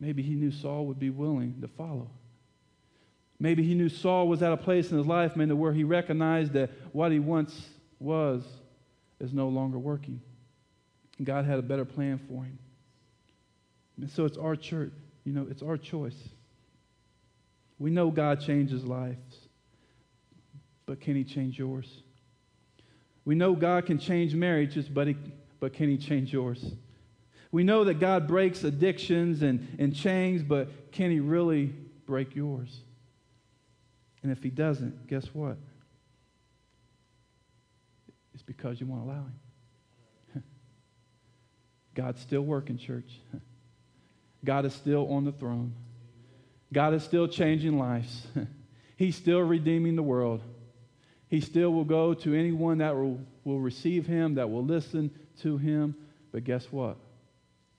Maybe 0.00 0.22
he 0.22 0.34
knew 0.34 0.50
Saul 0.50 0.86
would 0.86 0.98
be 0.98 1.10
willing 1.10 1.60
to 1.60 1.68
follow. 1.68 2.10
Maybe 3.40 3.62
he 3.62 3.74
knew 3.74 3.88
Saul 3.88 4.28
was 4.28 4.42
at 4.42 4.52
a 4.52 4.56
place 4.56 4.90
in 4.90 4.98
his 4.98 5.06
life, 5.06 5.36
man, 5.36 5.56
where 5.58 5.72
he 5.72 5.84
recognized 5.84 6.52
that 6.52 6.70
what 6.92 7.10
he 7.10 7.18
once 7.18 7.68
was 7.98 8.44
is 9.20 9.32
no 9.32 9.48
longer 9.48 9.78
working. 9.78 10.20
God 11.22 11.44
had 11.44 11.58
a 11.58 11.62
better 11.62 11.84
plan 11.84 12.18
for 12.28 12.44
him. 12.44 12.58
And 14.00 14.10
so 14.10 14.24
it's 14.24 14.36
our 14.36 14.56
church, 14.56 14.92
you 15.24 15.32
know, 15.32 15.46
it's 15.50 15.62
our 15.62 15.76
choice. 15.76 16.16
We 17.78 17.90
know 17.90 18.10
God 18.10 18.40
changes 18.40 18.84
lives, 18.84 19.43
but 20.86 21.00
can 21.00 21.16
he 21.16 21.24
change 21.24 21.58
yours? 21.58 22.02
We 23.24 23.34
know 23.34 23.54
God 23.54 23.86
can 23.86 23.98
change 23.98 24.34
marriages, 24.34 24.88
but, 24.88 25.08
he, 25.08 25.16
but 25.60 25.72
can 25.72 25.88
He 25.88 25.96
change 25.96 26.32
yours? 26.32 26.62
We 27.50 27.64
know 27.64 27.84
that 27.84 28.00
God 28.00 28.26
breaks 28.26 28.64
addictions 28.64 29.42
and, 29.42 29.76
and 29.78 29.94
chains, 29.94 30.42
but 30.42 30.92
can 30.92 31.10
He 31.10 31.20
really 31.20 31.66
break 32.06 32.36
yours? 32.36 32.80
And 34.22 34.30
if 34.30 34.42
He 34.42 34.50
doesn't, 34.50 35.06
guess 35.06 35.26
what? 35.32 35.56
It's 38.34 38.42
because 38.42 38.80
you 38.80 38.86
won't 38.86 39.04
allow 39.04 39.24
Him. 40.34 40.42
God's 41.94 42.20
still 42.20 42.42
working, 42.42 42.76
church. 42.76 43.20
God 44.44 44.66
is 44.66 44.74
still 44.74 45.10
on 45.10 45.24
the 45.24 45.32
throne. 45.32 45.72
God 46.72 46.92
is 46.92 47.02
still 47.02 47.28
changing 47.28 47.78
lives. 47.78 48.26
He's 48.96 49.16
still 49.16 49.40
redeeming 49.40 49.96
the 49.96 50.02
world. 50.02 50.42
He 51.34 51.40
still 51.40 51.72
will 51.72 51.82
go 51.82 52.14
to 52.14 52.32
anyone 52.32 52.78
that 52.78 52.94
will, 52.94 53.18
will 53.42 53.58
receive 53.58 54.06
him, 54.06 54.36
that 54.36 54.48
will 54.48 54.64
listen 54.64 55.10
to 55.42 55.58
him. 55.58 55.96
But 56.30 56.44
guess 56.44 56.64
what? 56.70 56.96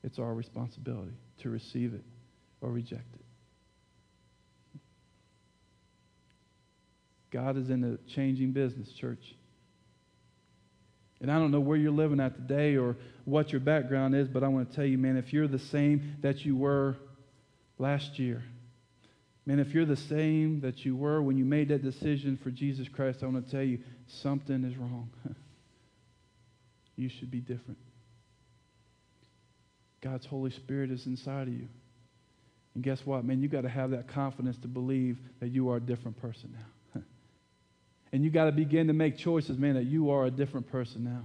It's 0.03 0.19
our 0.19 0.33
responsibility 0.33 1.13
to 1.37 1.49
receive 1.49 1.93
it 1.93 2.03
or 2.59 2.69
reject 2.69 3.15
it. 3.15 4.81
God 7.31 7.55
is 7.55 7.69
in 7.69 7.79
the 7.79 7.97
changing 8.09 8.51
business, 8.51 8.91
church. 8.91 9.35
And 11.21 11.31
I 11.31 11.39
don't 11.39 11.51
know 11.51 11.61
where 11.61 11.77
you're 11.77 11.93
living 11.93 12.19
at 12.19 12.35
today 12.35 12.75
or 12.75 12.97
what 13.23 13.53
your 13.53 13.61
background 13.61 14.17
is, 14.17 14.27
but 14.27 14.43
I 14.43 14.49
want 14.49 14.69
to 14.69 14.75
tell 14.75 14.85
you, 14.85 14.97
man, 14.97 15.15
if 15.15 15.31
you're 15.31 15.47
the 15.47 15.59
same 15.59 16.17
that 16.19 16.43
you 16.43 16.57
were 16.57 16.97
last 17.77 18.19
year, 18.19 18.43
Man, 19.45 19.59
if 19.59 19.73
you're 19.73 19.85
the 19.85 19.95
same 19.95 20.61
that 20.61 20.85
you 20.85 20.95
were 20.95 21.21
when 21.21 21.37
you 21.37 21.45
made 21.45 21.69
that 21.69 21.83
decision 21.83 22.37
for 22.41 22.49
Jesus 22.49 22.87
Christ, 22.87 23.19
I 23.21 23.27
want 23.27 23.45
to 23.45 23.51
tell 23.51 23.63
you 23.63 23.79
something 24.07 24.63
is 24.63 24.75
wrong. 24.75 25.09
you 26.95 27.09
should 27.09 27.29
be 27.29 27.41
different. 27.41 27.77
God's 30.01 30.25
Holy 30.25 30.51
Spirit 30.51 30.91
is 30.91 31.05
inside 31.05 31.47
of 31.47 31.53
you. 31.53 31.67
And 32.73 32.83
guess 32.83 33.05
what, 33.05 33.23
man? 33.23 33.39
You 33.39 33.47
got 33.47 33.61
to 33.61 33.69
have 33.69 33.91
that 33.91 34.07
confidence 34.07 34.57
to 34.59 34.67
believe 34.67 35.17
that 35.39 35.49
you 35.49 35.69
are 35.69 35.77
a 35.77 35.81
different 35.81 36.19
person 36.21 36.53
now. 36.53 37.01
and 38.11 38.23
you 38.23 38.29
got 38.29 38.45
to 38.45 38.51
begin 38.51 38.87
to 38.87 38.93
make 38.93 39.17
choices, 39.17 39.57
man, 39.57 39.75
that 39.75 39.85
you 39.85 40.09
are 40.09 40.25
a 40.25 40.31
different 40.31 40.67
person 40.71 41.03
now. 41.03 41.23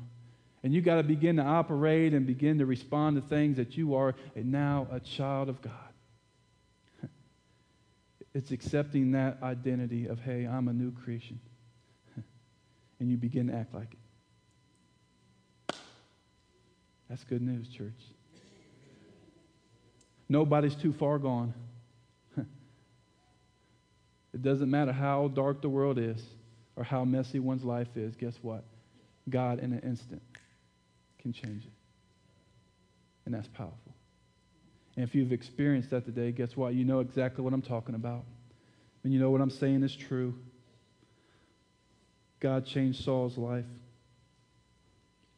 And 0.63 0.75
you 0.75 0.83
got 0.83 0.97
to 0.97 1.03
begin 1.03 1.37
to 1.37 1.43
operate 1.43 2.13
and 2.13 2.27
begin 2.27 2.59
to 2.59 2.67
respond 2.67 3.17
to 3.17 3.29
things 3.29 3.57
that 3.57 3.77
you 3.77 3.95
are 3.95 4.15
now 4.37 4.87
a 4.93 5.01
child 5.01 5.49
of 5.49 5.61
God. 5.63 5.90
It's 8.35 8.53
accepting 8.53 9.13
that 9.13 9.39
identity 9.43 10.07
of, 10.07 10.21
hey, 10.21 10.47
I'm 10.47 10.69
a 10.69 10.73
new 10.73 10.93
creation. 10.93 11.41
and 13.01 13.11
you 13.11 13.17
begin 13.17 13.49
to 13.49 13.55
act 13.55 13.75
like 13.75 13.93
it. 13.93 15.77
That's 17.09 17.25
good 17.25 17.43
news, 17.43 17.69
church. 17.69 18.01
Nobody's 20.29 20.77
too 20.77 20.93
far 20.93 21.19
gone. 21.19 21.53
it 22.39 22.47
doesn't 24.43 24.71
matter 24.71 24.93
how 24.93 25.27
dark 25.27 25.61
the 25.61 25.69
world 25.69 25.99
is 25.99 26.23
or 26.77 26.85
how 26.85 27.05
messy 27.05 27.41
one's 27.41 27.65
life 27.65 27.97
is. 27.97 28.15
Guess 28.15 28.39
what? 28.43 28.63
God, 29.29 29.59
in 29.59 29.73
an 29.73 29.81
instant, 29.81 30.23
can 31.19 31.33
change 31.33 31.65
it. 31.65 31.73
And 33.27 33.35
that's 33.35 33.49
powerful. 33.49 33.93
And 35.01 35.09
if 35.09 35.15
you've 35.15 35.33
experienced 35.33 35.89
that 35.93 36.05
today, 36.05 36.31
guess 36.31 36.55
what? 36.55 36.75
You 36.75 36.85
know 36.85 37.01
exactly 37.01 37.43
what 37.43 37.55
I'm 37.55 37.63
talking 37.63 37.95
about. 37.95 38.23
And 39.03 39.15
you 39.15 39.19
know 39.19 39.31
what 39.31 39.41
I'm 39.41 39.49
saying 39.49 39.83
is 39.83 39.97
true. 39.97 40.35
God 42.39 42.67
changed 42.67 43.03
Saul's 43.03 43.39
life, 43.39 43.65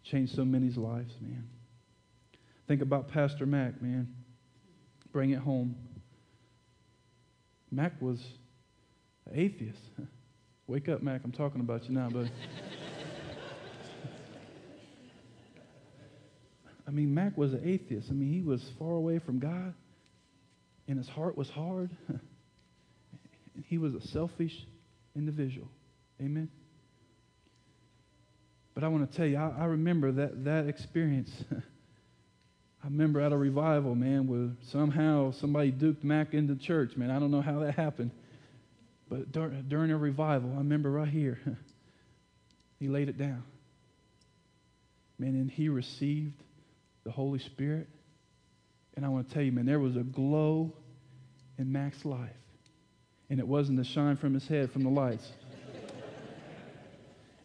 changed 0.02 0.34
so 0.34 0.44
many's 0.44 0.76
lives, 0.76 1.14
man. 1.20 1.48
Think 2.66 2.82
about 2.82 3.06
Pastor 3.12 3.46
Mac, 3.46 3.80
man. 3.80 4.12
Bring 5.12 5.30
it 5.30 5.38
home. 5.38 5.76
Mac 7.70 7.92
was 8.02 8.18
an 9.30 9.38
atheist. 9.38 9.78
Wake 10.66 10.88
up, 10.88 11.04
Mac. 11.04 11.20
I'm 11.22 11.30
talking 11.30 11.60
about 11.60 11.88
you 11.88 11.94
now, 11.94 12.10
but. 12.10 12.26
I 16.86 16.90
mean, 16.90 17.14
Mac 17.14 17.36
was 17.36 17.52
an 17.52 17.62
atheist. 17.64 18.08
I 18.10 18.12
mean, 18.12 18.32
he 18.32 18.42
was 18.42 18.62
far 18.78 18.92
away 18.92 19.18
from 19.18 19.38
God, 19.38 19.74
and 20.88 20.98
his 20.98 21.08
heart 21.08 21.36
was 21.36 21.48
hard. 21.50 21.90
he 23.66 23.78
was 23.78 23.94
a 23.94 24.00
selfish 24.08 24.66
individual. 25.14 25.68
Amen. 26.20 26.48
But 28.74 28.84
I 28.84 28.88
want 28.88 29.10
to 29.10 29.16
tell 29.16 29.26
you, 29.26 29.36
I, 29.36 29.62
I 29.62 29.64
remember 29.66 30.12
that, 30.12 30.44
that 30.44 30.66
experience. 30.66 31.30
I 31.52 32.86
remember 32.86 33.20
at 33.20 33.32
a 33.32 33.36
revival, 33.36 33.94
man, 33.94 34.26
where 34.26 34.50
somehow 34.70 35.30
somebody 35.32 35.70
duked 35.70 36.02
Mac 36.02 36.34
into 36.34 36.56
church, 36.56 36.96
man. 36.96 37.10
I 37.10 37.20
don't 37.20 37.30
know 37.30 37.42
how 37.42 37.60
that 37.60 37.74
happened. 37.74 38.10
But 39.08 39.30
dur- 39.30 39.62
during 39.68 39.92
a 39.92 39.96
revival, 39.98 40.52
I 40.54 40.58
remember 40.58 40.90
right 40.90 41.08
here, 41.08 41.38
he 42.80 42.88
laid 42.88 43.08
it 43.08 43.18
down. 43.18 43.44
Man, 45.18 45.34
and 45.34 45.50
he 45.50 45.68
received 45.68 46.42
the 47.04 47.10
Holy 47.10 47.38
Spirit. 47.38 47.88
And 48.96 49.04
I 49.04 49.08
want 49.08 49.28
to 49.28 49.34
tell 49.34 49.42
you, 49.42 49.52
man, 49.52 49.66
there 49.66 49.80
was 49.80 49.96
a 49.96 50.02
glow 50.02 50.72
in 51.58 51.72
Mac's 51.72 52.04
life. 52.04 52.30
And 53.30 53.40
it 53.40 53.46
wasn't 53.46 53.78
the 53.78 53.84
shine 53.84 54.16
from 54.16 54.34
his 54.34 54.46
head 54.46 54.70
from 54.70 54.84
the 54.84 54.90
lights, 54.90 55.32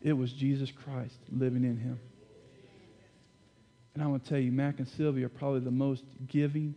it 0.01 0.13
was 0.13 0.31
Jesus 0.31 0.71
Christ 0.71 1.15
living 1.31 1.63
in 1.63 1.77
him. 1.77 1.99
And 3.93 4.03
I 4.03 4.07
want 4.07 4.23
to 4.23 4.29
tell 4.29 4.39
you, 4.39 4.51
Mac 4.51 4.77
and 4.77 4.87
Sylvia 4.87 5.25
are 5.25 5.29
probably 5.29 5.61
the 5.61 5.71
most 5.71 6.03
giving, 6.27 6.75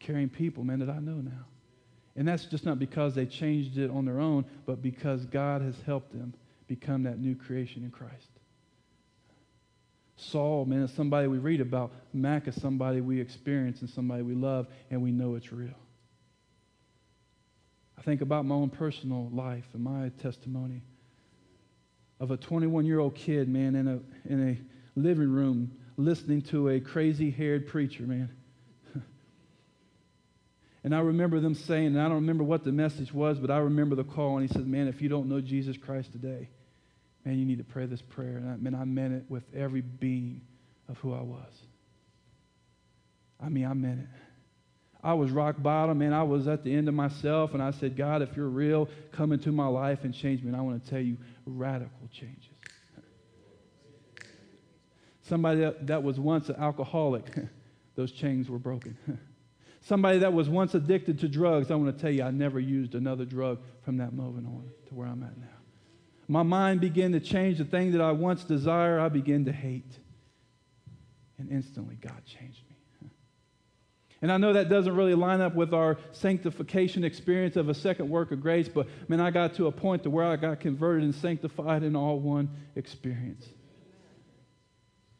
caring 0.00 0.28
people, 0.28 0.64
man, 0.64 0.80
that 0.80 0.90
I 0.90 0.98
know 0.98 1.20
now. 1.20 1.44
And 2.16 2.26
that's 2.26 2.46
just 2.46 2.64
not 2.64 2.78
because 2.78 3.14
they 3.14 3.26
changed 3.26 3.78
it 3.78 3.90
on 3.90 4.04
their 4.04 4.20
own, 4.20 4.44
but 4.64 4.82
because 4.82 5.26
God 5.26 5.62
has 5.62 5.76
helped 5.84 6.12
them 6.12 6.34
become 6.66 7.04
that 7.04 7.20
new 7.20 7.36
creation 7.36 7.84
in 7.84 7.90
Christ. 7.90 8.30
Saul, 10.16 10.64
man, 10.64 10.82
is 10.82 10.92
somebody 10.92 11.28
we 11.28 11.38
read 11.38 11.60
about. 11.60 11.92
Mac 12.12 12.48
is 12.48 12.60
somebody 12.60 13.00
we 13.00 13.20
experience 13.20 13.82
and 13.82 13.90
somebody 13.90 14.22
we 14.22 14.34
love, 14.34 14.66
and 14.90 15.02
we 15.02 15.10
know 15.10 15.34
it's 15.34 15.52
real. 15.52 15.74
I 17.98 18.02
think 18.02 18.22
about 18.22 18.46
my 18.46 18.54
own 18.54 18.70
personal 18.70 19.28
life 19.32 19.66
and 19.74 19.82
my 19.82 20.10
testimony 20.22 20.82
of 22.18 22.30
a 22.30 22.36
21 22.36 22.86
year 22.86 22.98
old 22.98 23.14
kid, 23.14 23.48
man, 23.48 23.74
in 23.74 23.88
a, 23.88 24.00
in 24.32 24.48
a 24.48 24.98
living 24.98 25.30
room 25.30 25.72
listening 25.96 26.42
to 26.42 26.70
a 26.70 26.80
crazy 26.80 27.30
haired 27.30 27.66
preacher, 27.66 28.04
man. 28.04 28.30
and 30.84 30.94
I 30.94 31.00
remember 31.00 31.40
them 31.40 31.54
saying, 31.54 31.88
and 31.88 32.00
I 32.00 32.04
don't 32.04 32.14
remember 32.14 32.44
what 32.44 32.64
the 32.64 32.72
message 32.72 33.12
was, 33.12 33.38
but 33.38 33.50
I 33.50 33.58
remember 33.58 33.96
the 33.96 34.04
call, 34.04 34.38
and 34.38 34.48
he 34.48 34.52
said, 34.52 34.66
Man, 34.66 34.88
if 34.88 35.02
you 35.02 35.08
don't 35.08 35.28
know 35.28 35.40
Jesus 35.40 35.76
Christ 35.76 36.12
today, 36.12 36.48
man, 37.26 37.38
you 37.38 37.44
need 37.44 37.58
to 37.58 37.64
pray 37.64 37.86
this 37.86 38.00
prayer. 38.00 38.36
And 38.36 38.48
I, 38.48 38.56
man, 38.56 38.74
I 38.74 38.84
meant 38.84 39.12
it 39.12 39.24
with 39.28 39.42
every 39.54 39.80
being 39.80 40.40
of 40.88 40.96
who 40.98 41.12
I 41.12 41.22
was. 41.22 41.52
I 43.40 43.48
mean, 43.48 43.66
I 43.66 43.74
meant 43.74 44.00
it. 44.00 44.06
I 45.02 45.12
was 45.12 45.30
rock 45.30 45.56
bottom, 45.58 46.02
and 46.02 46.14
I 46.14 46.22
was 46.22 46.48
at 46.48 46.64
the 46.64 46.72
end 46.72 46.88
of 46.88 46.94
myself, 46.94 47.52
and 47.52 47.62
I 47.62 47.72
said, 47.72 47.96
God, 47.96 48.22
if 48.22 48.36
you're 48.36 48.48
real, 48.48 48.88
come 49.12 49.32
into 49.32 49.52
my 49.52 49.66
life 49.66 50.04
and 50.04 50.14
change 50.14 50.42
me. 50.42 50.48
And 50.48 50.56
I 50.56 50.60
want 50.60 50.82
to 50.82 50.90
tell 50.90 51.00
you, 51.00 51.16
radical 51.44 52.08
changes. 52.12 52.48
Somebody 55.22 55.60
that, 55.60 55.86
that 55.88 56.02
was 56.02 56.20
once 56.20 56.48
an 56.48 56.56
alcoholic, 56.56 57.24
those 57.96 58.12
chains 58.12 58.48
were 58.48 58.58
broken. 58.58 58.96
Somebody 59.82 60.20
that 60.20 60.32
was 60.32 60.48
once 60.48 60.74
addicted 60.74 61.20
to 61.20 61.28
drugs, 61.28 61.70
I 61.70 61.74
want 61.74 61.96
to 61.96 62.00
tell 62.00 62.10
you, 62.10 62.22
I 62.22 62.30
never 62.30 62.58
used 62.58 62.94
another 62.94 63.24
drug 63.24 63.58
from 63.84 63.96
that 63.98 64.12
moment 64.12 64.46
on 64.46 64.70
to 64.88 64.94
where 64.94 65.06
I'm 65.06 65.22
at 65.22 65.36
now. 65.36 65.55
My 66.28 66.42
mind 66.42 66.80
began 66.80 67.12
to 67.12 67.20
change. 67.20 67.58
The 67.58 67.64
thing 67.64 67.92
that 67.92 68.00
I 68.00 68.12
once 68.12 68.44
desired, 68.44 69.00
I 69.00 69.08
began 69.08 69.44
to 69.44 69.52
hate. 69.52 69.98
And 71.38 71.50
instantly, 71.50 71.96
God 72.00 72.24
changed 72.24 72.62
me. 72.68 72.76
And 74.22 74.32
I 74.32 74.38
know 74.38 74.54
that 74.54 74.68
doesn't 74.68 74.96
really 74.96 75.14
line 75.14 75.40
up 75.40 75.54
with 75.54 75.74
our 75.74 75.98
sanctification 76.12 77.04
experience 77.04 77.56
of 77.56 77.68
a 77.68 77.74
second 77.74 78.08
work 78.08 78.32
of 78.32 78.40
grace, 78.40 78.68
but 78.68 78.88
man, 79.08 79.20
I 79.20 79.30
got 79.30 79.54
to 79.54 79.66
a 79.66 79.72
point 79.72 80.02
to 80.04 80.10
where 80.10 80.24
I 80.24 80.36
got 80.36 80.58
converted 80.58 81.04
and 81.04 81.14
sanctified 81.14 81.82
in 81.82 81.94
all 81.94 82.18
one 82.18 82.48
experience. 82.76 83.46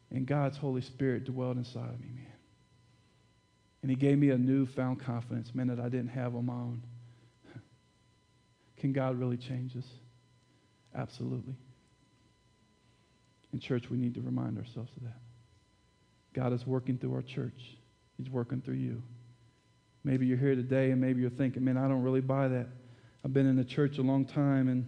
And 0.09 0.25
God's 0.25 0.57
Holy 0.57 0.81
Spirit 0.81 1.25
dwelled 1.25 1.57
inside 1.57 1.93
of 1.93 1.99
me, 1.99 2.09
man. 2.15 2.25
And 3.83 3.91
He 3.91 3.95
gave 3.95 4.17
me 4.17 4.31
a 4.31 4.37
newfound 4.37 4.99
confidence, 4.99 5.53
man, 5.53 5.67
that 5.67 5.79
I 5.79 5.89
didn't 5.89 6.09
have 6.09 6.35
on 6.35 6.47
my 6.47 6.53
own. 6.53 6.81
Can 8.77 8.93
God 8.93 9.19
really 9.19 9.37
change 9.37 9.75
us? 9.77 9.85
Absolutely. 10.95 11.55
In 13.53 13.59
church, 13.59 13.89
we 13.89 13.97
need 13.97 14.15
to 14.15 14.21
remind 14.21 14.57
ourselves 14.57 14.91
of 14.97 15.03
that. 15.03 15.19
God 16.33 16.53
is 16.53 16.67
working 16.67 16.97
through 16.97 17.15
our 17.15 17.21
church, 17.21 17.77
He's 18.17 18.29
working 18.29 18.61
through 18.61 18.75
you. 18.75 19.01
Maybe 20.03 20.25
you're 20.25 20.37
here 20.37 20.55
today 20.55 20.91
and 20.91 21.01
maybe 21.01 21.21
you're 21.21 21.29
thinking, 21.29 21.65
man, 21.65 21.77
I 21.77 21.87
don't 21.87 22.01
really 22.01 22.21
buy 22.21 22.47
that. 22.47 22.67
I've 23.25 23.33
been 23.33 23.45
in 23.45 23.57
the 23.57 23.65
church 23.65 23.97
a 23.97 24.01
long 24.01 24.25
time 24.25 24.69
and 24.69 24.85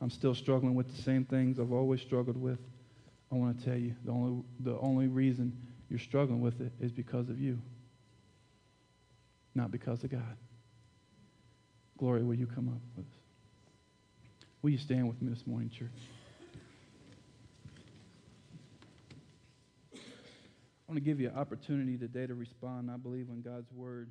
I'm 0.00 0.10
still 0.10 0.34
struggling 0.34 0.74
with 0.74 0.94
the 0.94 1.02
same 1.02 1.24
things 1.24 1.58
I've 1.58 1.72
always 1.72 2.00
struggled 2.00 2.36
with. 2.36 2.58
I 3.32 3.36
want 3.36 3.58
to 3.58 3.64
tell 3.64 3.76
you 3.76 3.94
the 4.04 4.12
only, 4.12 4.42
the 4.60 4.78
only 4.78 5.08
reason 5.08 5.56
you're 5.90 5.98
struggling 5.98 6.40
with 6.40 6.60
it 6.60 6.72
is 6.80 6.92
because 6.92 7.28
of 7.28 7.40
you, 7.40 7.58
not 9.54 9.70
because 9.70 10.04
of 10.04 10.10
God. 10.10 10.36
Glory, 11.98 12.22
will 12.22 12.34
you 12.34 12.46
come 12.46 12.68
up 12.68 12.80
with 12.96 13.06
us? 13.06 13.23
Will 14.64 14.70
you 14.70 14.78
stand 14.78 15.06
with 15.06 15.20
me 15.20 15.28
this 15.28 15.46
morning, 15.46 15.68
church? 15.68 15.90
I 19.92 19.98
want 20.88 20.96
to 20.96 21.02
give 21.02 21.20
you 21.20 21.28
an 21.28 21.36
opportunity 21.36 21.98
today 21.98 22.26
to 22.26 22.34
respond. 22.34 22.90
I 22.90 22.96
believe 22.96 23.28
in 23.28 23.42
God's 23.42 23.70
word 23.72 24.10